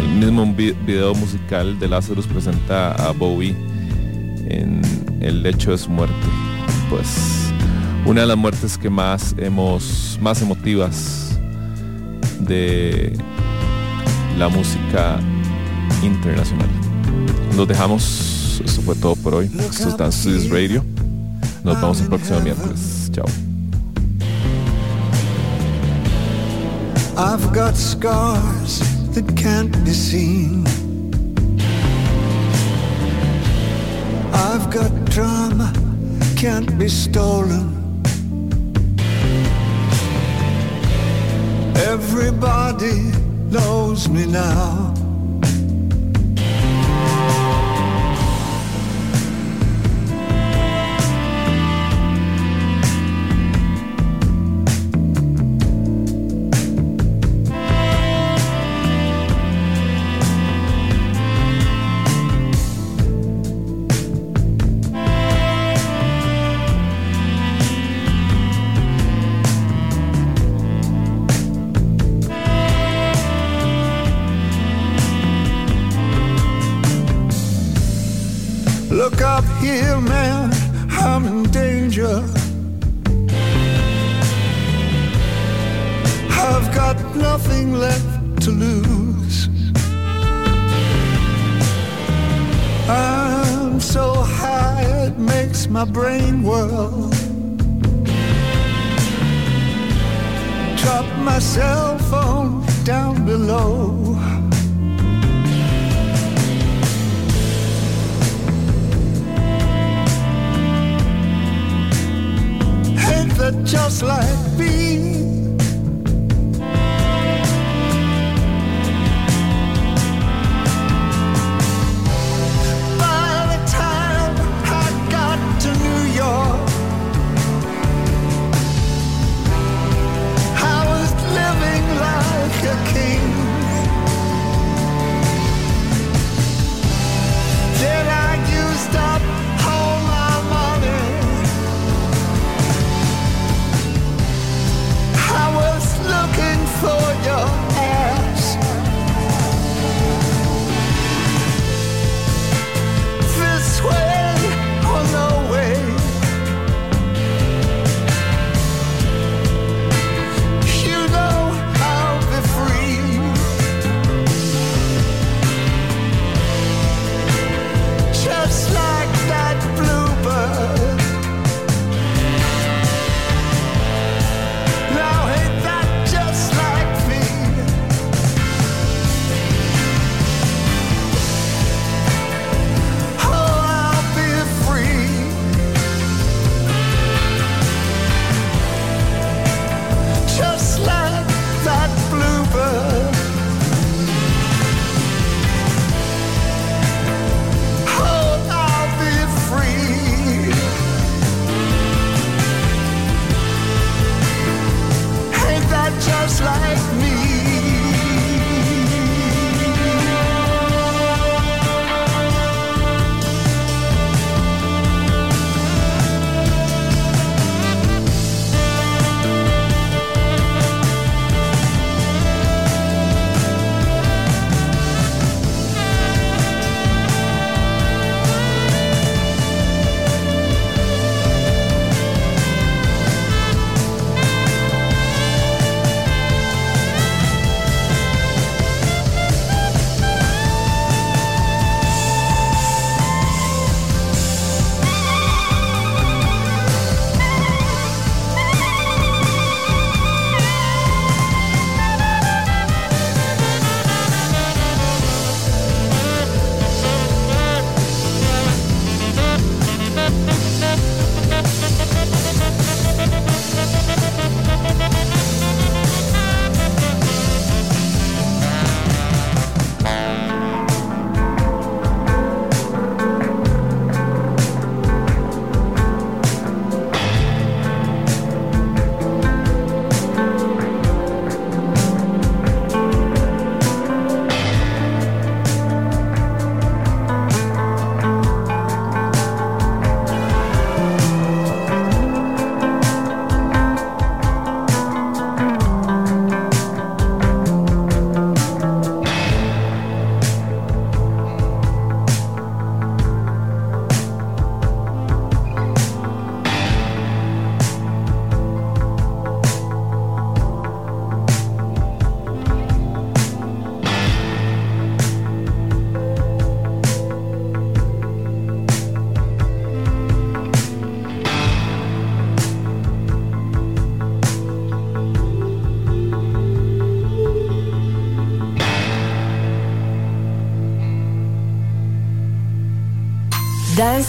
El 0.00 0.08
mismo 0.16 0.44
vi- 0.56 0.74
video 0.84 1.14
musical 1.14 1.78
de 1.78 1.86
Lazarus 1.86 2.26
presenta 2.26 2.90
a 2.94 3.12
Bowie 3.12 3.54
en 4.48 4.82
el 5.20 5.40
lecho 5.44 5.70
de 5.70 5.78
su 5.78 5.88
muerte. 5.88 6.16
Pues 6.90 7.52
una 8.04 8.22
de 8.22 8.26
las 8.26 8.36
muertes 8.36 8.76
que 8.76 8.90
más 8.90 9.36
hemos, 9.38 10.18
más 10.20 10.42
emotivas 10.42 11.38
de 12.40 13.16
la 14.36 14.48
música 14.48 15.20
internacional. 16.02 16.68
Los 17.56 17.68
dejamos 17.68 18.34
esto 18.62 18.82
fue 18.82 18.94
todo 18.94 19.16
por 19.16 19.34
hoy. 19.34 19.50
Esto 19.58 19.88
es 19.88 19.96
Dance 19.96 20.28
to 20.28 20.36
This 20.36 20.50
Radio. 20.50 20.84
Nos 21.64 21.80
vemos 21.80 22.00
el 22.00 22.08
próximo 22.08 22.40
miércoles. 22.40 23.10
Chao. 23.12 23.26
I've 27.16 27.52
got 27.52 27.76
scars 27.76 28.80
that 29.14 29.24
can't 29.36 29.72
be 29.84 29.92
seen. 29.92 30.64
I've 34.32 34.68
got 34.70 34.90
drama 35.06 35.72
can't 36.36 36.76
be 36.78 36.88
stolen. 36.88 37.72
Everybody 41.76 43.12
knows 43.50 44.08
me 44.08 44.26
now. 44.26 44.83